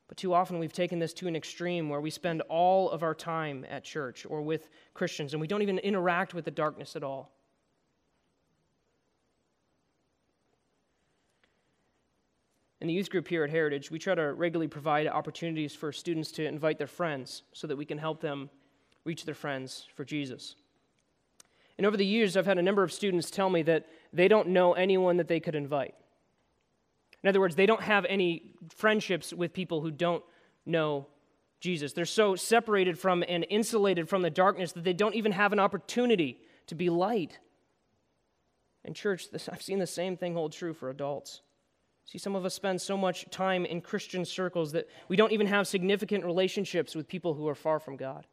But 0.09 0.17
too 0.17 0.33
often 0.35 0.59
we've 0.59 0.73
taken 0.73 0.99
this 0.99 1.13
to 1.15 1.29
an 1.29 1.37
extreme 1.37 1.89
where 1.89 2.01
we 2.01 2.11
spend 2.11 2.41
all 2.49 2.91
of 2.91 3.03
our 3.03 3.15
time 3.15 3.65
at 3.69 3.85
church 3.85 4.27
or 4.29 4.41
with 4.41 4.71
Christians 4.95 5.35
and 5.35 5.41
we 5.41 5.47
don't 5.47 5.63
even 5.63 5.79
interact 5.79 6.35
with 6.35 6.47
the 6.47 6.51
darkness 6.51 6.97
at 6.97 7.03
all. 7.03 7.31
In 12.81 12.87
the 12.87 12.95
youth 12.95 13.11
group 13.11 13.27
here 13.27 13.45
at 13.45 13.51
Heritage, 13.51 13.91
we 13.91 13.99
try 13.99 14.15
to 14.15 14.33
regularly 14.33 14.69
provide 14.69 15.09
opportunities 15.09 15.75
for 15.75 15.93
students 15.93 16.31
to 16.33 16.47
invite 16.47 16.79
their 16.79 16.87
friends 16.87 17.43
so 17.53 17.67
that 17.67 17.77
we 17.77 17.85
can 17.85 17.99
help 17.99 18.21
them 18.21 18.49
reach 19.05 19.25
their 19.25 19.35
friends 19.35 19.89
for 19.95 20.05
Jesus. 20.05 20.55
And 21.77 21.87
over 21.87 21.97
the 21.97 22.07
years, 22.07 22.37
I've 22.37 22.47
had 22.47 22.59
a 22.59 22.63
number 22.63 22.83
of 22.85 22.93
students 22.93 23.31
tell 23.31 23.51
me 23.51 23.63
that 23.63 23.87
they 24.13 24.29
don't 24.29 24.49
know 24.49 24.75
anyone 24.75 25.17
that 25.17 25.29
they 25.29 25.41
could 25.41 25.57
invite. 25.57 25.95
In 27.23 27.29
other 27.29 27.41
words, 27.41 27.57
they 27.57 27.67
don't 27.67 27.83
have 27.83 28.05
any 28.05 28.55
friendships 28.77 29.33
with 29.33 29.53
people 29.53 29.81
who 29.81 29.91
don't 29.91 30.23
know 30.65 31.07
Jesus. 31.61 31.93
They're 31.93 32.05
so 32.05 32.37
separated 32.37 32.99
from 32.99 33.25
and 33.29 33.45
insulated 33.51 34.09
from 34.09 34.23
the 34.23 34.31
darkness 34.31 34.73
that 34.73 34.85
they 34.85 34.93
don't 34.93 35.15
even 35.15 35.33
have 35.33 35.53
an 35.53 35.59
opportunity 35.59 36.41
to 36.69 36.75
be 36.75 36.89
light. 36.91 37.39
In 38.85 38.95
church, 38.95 39.31
this, 39.31 39.49
I've 39.49 39.63
seen 39.63 39.81
the 39.81 39.87
same 39.87 40.17
thing 40.17 40.35
hold 40.35 40.53
true 40.53 40.73
for 40.73 40.91
adults. 40.91 41.43
See, 42.05 42.19
some 42.19 42.37
of 42.37 42.45
us 42.45 42.55
spend 42.55 42.81
so 42.81 42.97
much 42.97 43.29
time 43.31 43.67
in 43.67 43.81
Christian 43.81 44.25
circles 44.25 44.73
that 44.73 44.89
we 45.09 45.17
don't 45.17 45.33
even 45.33 45.47
have 45.49 45.67
significant 45.67 46.25
relationships 46.25 46.95
with 46.95 47.09
people 47.09 47.35
who 47.35 47.49
are 47.49 47.55
far 47.55 47.81
from 47.81 47.97
God. 47.97 48.27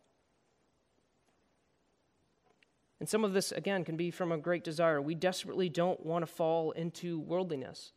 And 3.00 3.10
some 3.10 3.26
of 3.26 3.34
this, 3.34 3.52
again, 3.52 3.84
can 3.84 3.98
be 3.98 4.12
from 4.12 4.32
a 4.32 4.38
great 4.38 4.64
desire. 4.64 5.02
We 5.02 5.16
desperately 5.16 5.68
don't 5.68 6.06
want 6.06 6.24
to 6.24 6.32
fall 6.32 6.72
into 6.72 7.20
worldliness. 7.20 7.92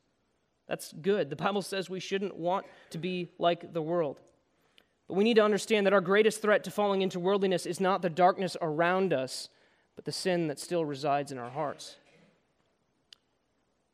That's 0.69 0.93
good. 0.93 1.31
The 1.31 1.37
Bible 1.37 1.63
says 1.63 1.89
we 1.89 2.01
shouldn't 2.01 2.37
want 2.37 2.67
to 2.91 2.99
be 2.99 3.31
like 3.39 3.73
the 3.73 3.83
world. 3.83 4.21
But 5.09 5.15
we 5.15 5.25
need 5.25 5.35
to 5.35 5.45
understand 5.45 5.87
that 5.87 5.95
our 5.95 6.03
greatest 6.03 6.43
threat 6.43 6.63
to 6.65 6.71
falling 6.71 7.01
into 7.01 7.19
worldliness 7.19 7.65
is 7.65 7.81
not 7.81 8.03
the 8.03 8.11
darkness 8.11 8.57
around 8.61 9.15
us, 9.15 9.49
but 9.97 10.05
the 10.05 10.13
sin 10.13 10.47
that 10.49 10.61
still 10.61 10.85
resides 10.85 11.33
in 11.33 11.39
our 11.39 11.51
hearts. 11.51 11.97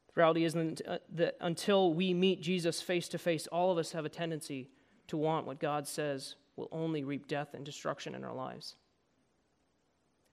The 0.09 0.21
reality 0.21 0.45
is 0.45 0.57
uh, 0.57 0.99
that 1.15 1.37
until 1.41 1.95
we 1.95 2.13
meet 2.13 2.43
Jesus 2.43 2.83
face 2.83 3.09
to 3.09 3.19
face, 3.19 3.47
all 3.47 3.71
of 3.71 3.79
us 3.79 3.93
have 3.93 4.05
a 4.05 4.09
tendency 4.09 4.69
to 5.07 5.17
want 5.17 5.47
what 5.47 5.61
God 5.61 5.87
says 5.87 6.35
will 6.57 6.69
only 6.73 7.05
reap 7.05 7.29
death 7.29 7.55
and 7.55 7.65
destruction 7.65 8.15
in 8.15 8.25
our 8.25 8.35
lives. 8.35 8.77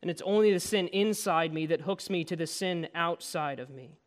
And 0.01 0.09
it's 0.09 0.21
only 0.23 0.51
the 0.51 0.59
sin 0.59 0.87
inside 0.87 1.53
me 1.53 1.67
that 1.67 1.81
hooks 1.81 2.09
me 2.09 2.23
to 2.25 2.35
the 2.35 2.47
sin 2.47 2.87
outside 2.95 3.59
of 3.59 3.69
me. 3.69 3.99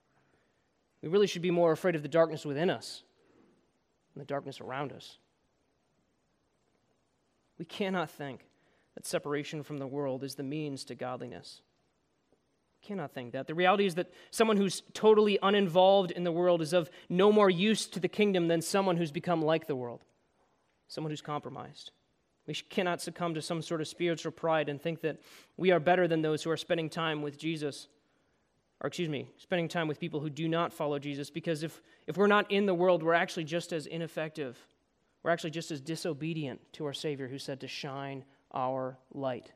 We 1.05 1.11
really 1.11 1.27
should 1.27 1.43
be 1.43 1.51
more 1.51 1.71
afraid 1.71 1.97
of 1.97 2.03
the 2.03 2.09
darkness 2.09 2.47
within 2.47 2.71
us 2.71 3.03
than 4.15 4.21
the 4.21 4.25
darkness 4.25 4.63
around 4.63 4.91
us. 4.91 5.19
We 7.59 7.67
cannot 7.67 8.11
think 8.11 8.47
that 8.95 9.05
separation 9.05 9.63
from 9.63 9.77
the 9.77 9.87
world 9.87 10.25
is 10.25 10.35
the 10.35 10.43
means 10.43 10.83
to 10.85 10.95
godliness 10.95 11.61
We 12.81 12.89
cannot 12.89 13.13
think 13.13 13.33
that. 13.33 13.47
The 13.47 13.55
reality 13.55 13.85
is 13.85 13.97
that 13.97 14.13
someone 14.31 14.57
who's 14.57 14.83
totally 14.95 15.39
uninvolved 15.43 16.11
in 16.11 16.25
the 16.25 16.33
world 16.33 16.63
is 16.63 16.73
of 16.73 16.89
no 17.11 17.31
more 17.31 17.51
use 17.51 17.85
to 17.89 18.01
the 18.01 18.09
kingdom 18.09 18.49
than 18.49 18.63
someone 18.63 18.97
who's 18.97 19.13
become 19.13 19.43
like 19.43 19.67
the 19.67 19.77
world, 19.77 20.05
someone 20.89 21.11
who's 21.11 21.21
compromised. 21.21 21.91
We 22.47 22.55
cannot 22.55 23.03
succumb 23.03 23.35
to 23.35 23.43
some 23.43 23.61
sort 23.61 23.83
of 23.83 23.89
spiritual 23.89 24.33
pride 24.33 24.71
and 24.71 24.81
think 24.81 25.03
that 25.03 25.21
we 25.59 25.71
are 25.71 25.81
better 25.81 26.09
than 26.09 26.23
those 26.23 26.43
who 26.43 26.51
are 26.51 26.57
spending 26.57 26.89
time 26.89 27.21
with 27.21 27.39
Jesus, 27.39 27.89
or 28.81 28.89
excuse 28.89 29.09
me, 29.09 29.29
spending 29.39 29.69
time 29.69 29.89
with 29.89 30.01
people 30.01 30.21
who 30.21 30.31
do 30.31 30.49
not 30.49 30.73
follow 30.73 30.99
Jesus, 30.99 31.31
because 31.31 31.63
if, 31.63 31.81
if 32.07 32.17
we're 32.17 32.27
not 32.27 32.51
in 32.51 32.67
the 32.67 32.75
world, 32.75 33.03
we're 33.03 33.15
actually 33.15 33.45
just 33.45 33.73
as 33.73 33.87
ineffective. 33.87 34.59
We're 35.23 35.31
actually 35.31 35.51
just 35.51 35.71
as 35.71 35.81
disobedient 35.81 36.61
to 36.75 36.85
our 36.85 36.93
Savior 36.93 37.29
who 37.29 37.39
said 37.39 37.61
to 37.61 37.69
shine 37.69 38.25
our 38.53 38.99
light. 39.13 39.51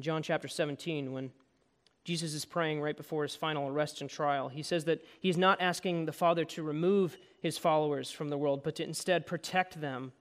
John 0.00 0.22
chapter 0.22 0.48
17, 0.48 1.12
when 1.12 1.32
Jesus 2.04 2.32
is 2.32 2.44
praying 2.44 2.80
right 2.80 2.96
before 2.96 3.24
his 3.24 3.34
final 3.34 3.68
arrest 3.68 4.00
and 4.00 4.08
trial, 4.08 4.48
he 4.48 4.62
says 4.62 4.84
that 4.84 5.04
he's 5.20 5.36
not 5.36 5.60
asking 5.60 6.06
the 6.06 6.12
Father 6.12 6.44
to 6.46 6.62
remove 6.62 7.18
his 7.40 7.58
followers 7.58 8.10
from 8.10 8.28
the 8.28 8.38
world, 8.38 8.62
but 8.62 8.76
to 8.76 8.84
instead 8.84 9.26
protect 9.26 9.80
them 9.80 10.12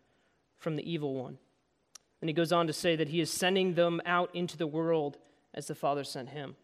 from 0.58 0.76
the 0.76 0.92
evil 0.92 1.14
one. 1.14 1.38
And 2.22 2.30
he 2.30 2.34
goes 2.34 2.52
on 2.52 2.68
to 2.68 2.74
say 2.74 2.96
that 2.96 3.10
he 3.10 3.22
is 3.22 3.32
sending 3.32 3.76
them 3.76 4.02
out 4.06 4.34
into 4.34 4.58
the 4.58 4.68
world 4.68 5.18
as 5.54 5.68
the 5.68 5.76
Father 5.76 6.04
sent 6.04 6.30
him. 6.30 6.56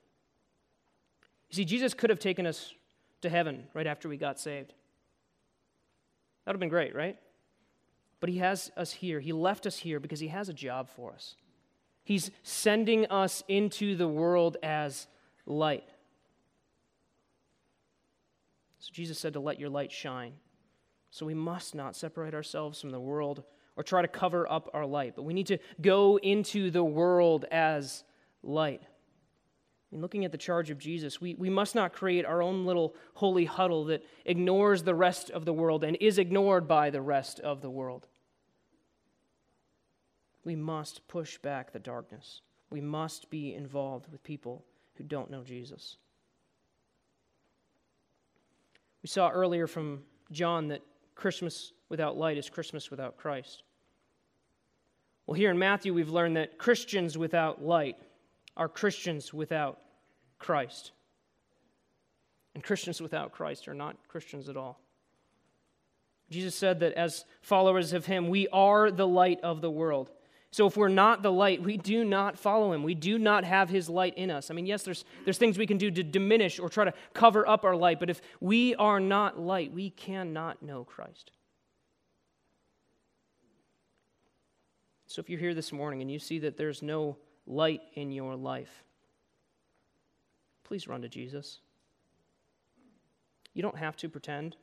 You 1.50 1.56
see, 1.56 1.66
Jesus 1.66 1.94
could 1.94 2.10
have 2.10 2.20
taken 2.20 2.46
us 2.48 2.74
to 3.22 3.30
heaven 3.30 3.66
right 3.74 3.88
after 3.88 4.10
we 4.10 4.18
got 4.18 4.39
saved. 4.39 4.70
That 6.46 6.52
would 6.52 6.56
have 6.56 6.60
been 6.60 6.70
great, 6.70 6.96
right? 6.96 7.18
But 8.20 8.30
he 8.30 8.39
has 8.39 8.72
us 8.76 8.92
here. 8.92 9.20
He 9.20 9.34
left 9.34 9.66
us 9.66 9.78
here 9.78 10.00
because 10.00 10.20
he 10.20 10.30
has 10.30 10.50
a 10.50 10.54
job 10.54 10.89
for 10.89 11.13
us. 11.13 11.36
He's 12.04 12.32
sending 12.42 13.06
us 13.08 13.44
into 13.48 13.96
the 13.96 14.08
world 14.08 14.58
as 14.63 15.08
light. 15.45 15.88
So 18.80 18.89
Jesus 18.91 19.20
said 19.20 19.34
to 19.34 19.39
let 19.39 19.60
your 19.60 19.70
light 19.70 19.91
shine. 19.91 20.34
So 21.12 21.26
we 21.26 21.34
must 21.34 21.76
not 21.76 21.95
separate 21.95 22.34
ourselves 22.34 22.82
from 22.82 22.89
the 22.89 22.99
world 22.99 23.43
or 23.76 23.84
try 23.84 24.01
to 24.01 24.07
cover 24.07 24.49
up 24.51 24.69
our 24.74 24.86
light, 24.86 25.13
but 25.15 25.24
we 25.24 25.34
need 25.34 25.47
to 25.47 25.57
go 25.82 26.17
into 26.17 26.69
the 26.69 26.84
world 26.84 27.45
as 27.51 28.03
light. 28.43 28.84
In 29.91 30.01
looking 30.01 30.26
at 30.26 30.32
the 30.32 30.38
charge 30.38 30.69
of 30.69 30.80
Jesus, 30.80 31.21
we, 31.21 31.36
we 31.36 31.49
must 31.49 31.76
not 31.76 31.93
create 31.93 32.26
our 32.26 32.41
own 32.41 32.65
little 32.65 32.95
holy 33.13 33.45
huddle 33.45 33.86
that 33.86 34.03
ignores 34.26 34.84
the 34.84 34.95
rest 34.95 35.30
of 35.30 35.45
the 35.45 35.53
world 35.53 35.84
and 35.84 35.97
is 36.01 36.17
ignored 36.17 36.67
by 36.67 36.89
the 36.89 37.01
rest 37.01 37.39
of 37.39 37.61
the 37.61 37.69
world. 37.69 38.07
We 40.43 40.55
must 40.55 41.07
push 41.07 41.38
back 41.38 41.71
the 41.71 41.80
darkness. 41.80 42.41
We 42.69 42.82
must 42.82 43.30
be 43.30 43.53
involved 43.53 44.07
with 44.11 44.24
people 44.24 44.65
who 44.95 45.03
don't 45.03 45.30
know 45.30 45.43
Jesus. 45.43 45.97
We 49.03 49.07
saw 49.07 49.30
earlier 49.30 49.67
from 49.67 50.03
John 50.32 50.69
that 50.69 50.82
Christmas 51.13 51.71
without 51.94 52.18
light 52.18 52.39
is 52.39 52.50
Christmas 52.50 52.89
without 52.89 53.18
Christ. 53.18 53.62
Well, 55.28 55.36
here 55.36 55.52
in 55.52 55.60
Matthew, 55.60 55.94
we've 55.94 56.10
learned 56.10 56.38
that 56.38 56.58
Christians 56.58 57.20
without 57.20 57.64
light 57.64 57.98
are 58.58 58.68
Christians 58.68 59.32
without 59.32 59.80
Christ. 60.39 60.91
And 62.56 62.64
Christians 62.64 63.00
without 63.00 63.32
Christ 63.32 63.68
are 63.68 63.76
not 63.76 63.96
Christians 64.08 64.50
at 64.50 64.58
all. 64.58 64.80
Jesus 66.32 66.56
said 66.56 66.80
that 66.80 66.94
as 66.94 67.26
followers 67.44 67.94
of 67.94 68.08
Him, 68.08 68.28
we 68.28 68.48
are 68.48 68.89
the 68.89 69.08
light 69.08 69.39
of 69.44 69.62
the 69.62 69.70
world. 69.70 70.10
So 70.50 70.66
if 70.66 70.76
we're 70.76 70.88
not 70.88 71.22
the 71.22 71.32
light, 71.32 71.62
we 71.62 71.78
do 71.78 72.04
not 72.04 72.39
follow 72.39 72.74
him. 72.74 72.84
We 72.84 72.94
do 72.94 73.18
not 73.18 73.44
have 73.44 73.70
his 73.70 73.89
light 73.89 74.16
in 74.18 74.30
us. 74.30 74.52
I 74.52 74.54
mean, 74.54 74.68
yes, 74.68 74.84
there's, 74.84 75.04
there's 75.26 75.39
things 75.39 75.58
we 75.58 75.66
can 75.66 75.80
do 75.80 75.89
to 75.89 76.04
diminish 76.04 76.60
or 76.60 76.70
try 76.70 76.86
to 76.86 76.94
cover 77.14 77.48
up 77.48 77.66
our 77.66 77.76
light, 77.76 78.00
but 78.00 78.12
if 78.12 78.22
we 78.39 78.76
are 78.76 79.00
not 79.00 79.39
light, 79.39 79.74
we 79.74 79.89
cannot 79.89 80.62
know 80.62 80.84
Christ. 80.84 81.32
So 85.14 85.20
if 85.20 85.30
you're 85.30 85.39
here 85.39 85.53
this 85.53 85.72
morning 85.72 86.01
and 86.01 86.09
you 86.09 86.18
see 86.18 86.39
that 86.39 86.57
there's 86.57 86.82
no 86.82 87.18
light 87.45 87.82
in 87.93 88.11
your 88.11 88.36
life, 88.36 88.84
please 90.64 90.88
run 90.88 91.03
to 91.03 91.07
Jesus. 91.07 91.59
You 93.53 93.61
don't 93.61 93.78
have 93.78 93.95
to 93.97 94.09
pretend. 94.09 94.55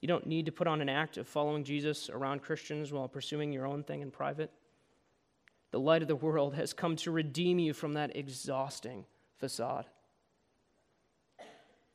You 0.00 0.06
don't 0.06 0.28
need 0.28 0.46
to 0.46 0.52
put 0.52 0.68
on 0.68 0.80
an 0.80 0.88
act 0.88 1.16
of 1.16 1.26
following 1.26 1.64
Jesus 1.64 2.08
around 2.08 2.42
Christians 2.42 2.92
while 2.92 3.08
pursuing 3.08 3.52
your 3.52 3.66
own 3.66 3.82
thing 3.82 4.00
in 4.00 4.12
private 4.12 4.52
the 5.72 5.80
light 5.80 6.02
of 6.02 6.08
the 6.08 6.14
world, 6.14 6.54
has 6.54 6.72
come 6.72 6.94
to 6.94 7.10
redeem 7.10 7.58
you 7.58 7.72
from 7.72 7.94
that 7.94 8.14
exhausting 8.14 9.04
facade. 9.38 9.86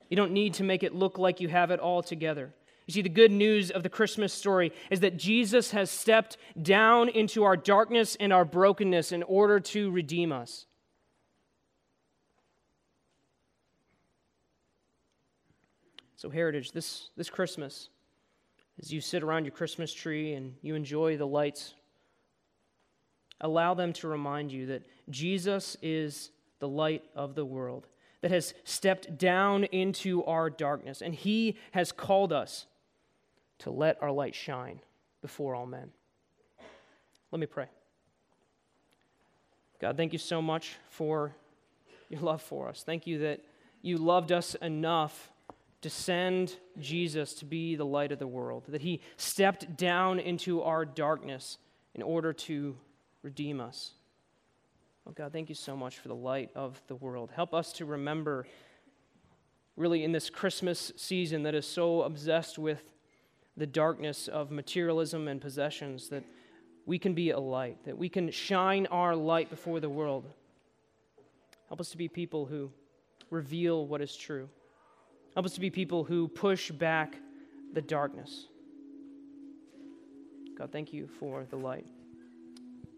You 0.09 0.17
don't 0.17 0.33
need 0.33 0.55
to 0.55 0.65
make 0.65 0.83
it 0.83 0.93
look 0.93 1.17
like 1.17 1.39
you 1.39 1.47
have 1.47 1.71
it 1.71 1.79
all 1.79 2.03
together. 2.03 2.53
You 2.89 2.93
see, 2.93 3.01
the 3.03 3.09
good 3.09 3.31
news 3.31 3.69
of 3.69 3.83
the 3.83 3.89
Christmas 3.89 4.33
story 4.33 4.71
is 4.89 5.01
that 5.01 5.15
Jesus 5.15 5.69
has 5.69 5.91
stepped 5.91 6.37
down 6.59 7.07
into 7.07 7.43
our 7.43 7.55
darkness 7.55 8.17
and 8.19 8.33
our 8.33 8.43
brokenness 8.43 9.11
in 9.11 9.21
order 9.21 9.59
to 9.59 9.91
redeem 9.91 10.31
us. 10.31 10.65
So, 16.15 16.31
Heritage, 16.31 16.71
this, 16.71 17.11
this 17.15 17.29
Christmas, 17.29 17.89
as 18.81 18.91
you 18.91 19.01
sit 19.01 19.21
around 19.21 19.45
your 19.45 19.51
Christmas 19.51 19.93
tree 19.93 20.33
and 20.33 20.55
you 20.63 20.73
enjoy 20.73 21.15
the 21.15 21.27
lights 21.27 21.75
allow 23.39 23.75
them 23.75 23.93
to 23.93 24.07
remind 24.07 24.51
you 24.51 24.65
that 24.65 24.81
Jesus 25.11 25.77
is 25.83 26.31
the 26.57 26.67
light 26.67 27.03
of 27.15 27.35
the 27.35 27.45
world 27.45 27.85
that 28.21 28.31
has 28.31 28.55
stepped 28.63 29.15
down 29.15 29.63
into 29.65 30.23
our 30.25 30.49
darkness, 30.49 31.03
and 31.03 31.13
He 31.13 31.55
has 31.71 31.91
called 31.91 32.33
us 32.33 32.65
to 33.59 33.71
let 33.71 34.01
our 34.01 34.11
light 34.11 34.35
shine 34.35 34.79
before 35.21 35.55
all 35.55 35.65
men. 35.65 35.91
Let 37.31 37.39
me 37.39 37.45
pray. 37.45 37.67
God, 39.79 39.95
thank 39.95 40.13
you 40.13 40.19
so 40.19 40.41
much 40.41 40.75
for 40.89 41.35
your 42.09 42.21
love 42.21 42.41
for 42.41 42.67
us. 42.67 42.83
Thank 42.83 43.07
you 43.07 43.19
that 43.19 43.41
you 43.81 43.97
loved 43.97 44.31
us 44.31 44.55
enough 44.55 45.31
to 45.81 45.89
send 45.89 46.57
Jesus 46.77 47.33
to 47.35 47.45
be 47.45 47.75
the 47.75 47.85
light 47.85 48.11
of 48.11 48.19
the 48.19 48.27
world, 48.27 48.63
that 48.67 48.81
He 48.81 49.01
stepped 49.15 49.77
down 49.77 50.19
into 50.19 50.61
our 50.61 50.83
darkness 50.83 51.57
in 51.95 52.01
order 52.01 52.33
to 52.33 52.75
redeem 53.23 53.61
us. 53.61 53.91
Oh 55.07 55.11
God, 55.11 55.31
thank 55.31 55.49
you 55.49 55.55
so 55.55 55.77
much 55.77 55.97
for 55.97 56.09
the 56.09 56.15
light 56.15 56.49
of 56.55 56.81
the 56.87 56.95
world. 56.95 57.31
Help 57.33 57.53
us 57.53 57.71
to 57.73 57.85
remember, 57.85 58.45
really, 59.77 60.03
in 60.03 60.11
this 60.11 60.29
Christmas 60.29 60.91
season 60.97 61.43
that 61.43 61.55
is 61.55 61.65
so 61.65 62.01
obsessed 62.01 62.59
with 62.59 62.83
the 63.59 63.67
darkness 63.67 64.27
of 64.27 64.49
materialism 64.49 65.27
and 65.27 65.39
possessions, 65.39 66.09
that 66.09 66.23
we 66.85 66.97
can 66.97 67.13
be 67.13 67.29
a 67.29 67.39
light, 67.39 67.77
that 67.85 67.97
we 67.97 68.09
can 68.09 68.31
shine 68.31 68.87
our 68.87 69.15
light 69.15 69.49
before 69.49 69.79
the 69.79 69.89
world. 69.89 70.25
Help 71.67 71.79
us 71.79 71.91
to 71.91 71.97
be 71.97 72.07
people 72.07 72.45
who 72.45 72.71
reveal 73.29 73.85
what 73.85 74.01
is 74.01 74.15
true. 74.15 74.49
Help 75.35 75.45
us 75.45 75.53
to 75.53 75.59
be 75.59 75.69
people 75.69 76.03
who 76.03 76.27
push 76.27 76.71
back 76.71 77.17
the 77.73 77.81
darkness. 77.81 78.47
God, 80.57 80.71
thank 80.71 80.91
you 80.91 81.07
for 81.19 81.45
the 81.49 81.57
light. 81.57 81.85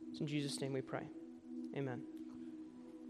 It's 0.09 0.21
in 0.21 0.27
Jesus' 0.27 0.61
name 0.61 0.73
we 0.73 0.81
pray. 0.81 1.03
Amen. 1.75 2.10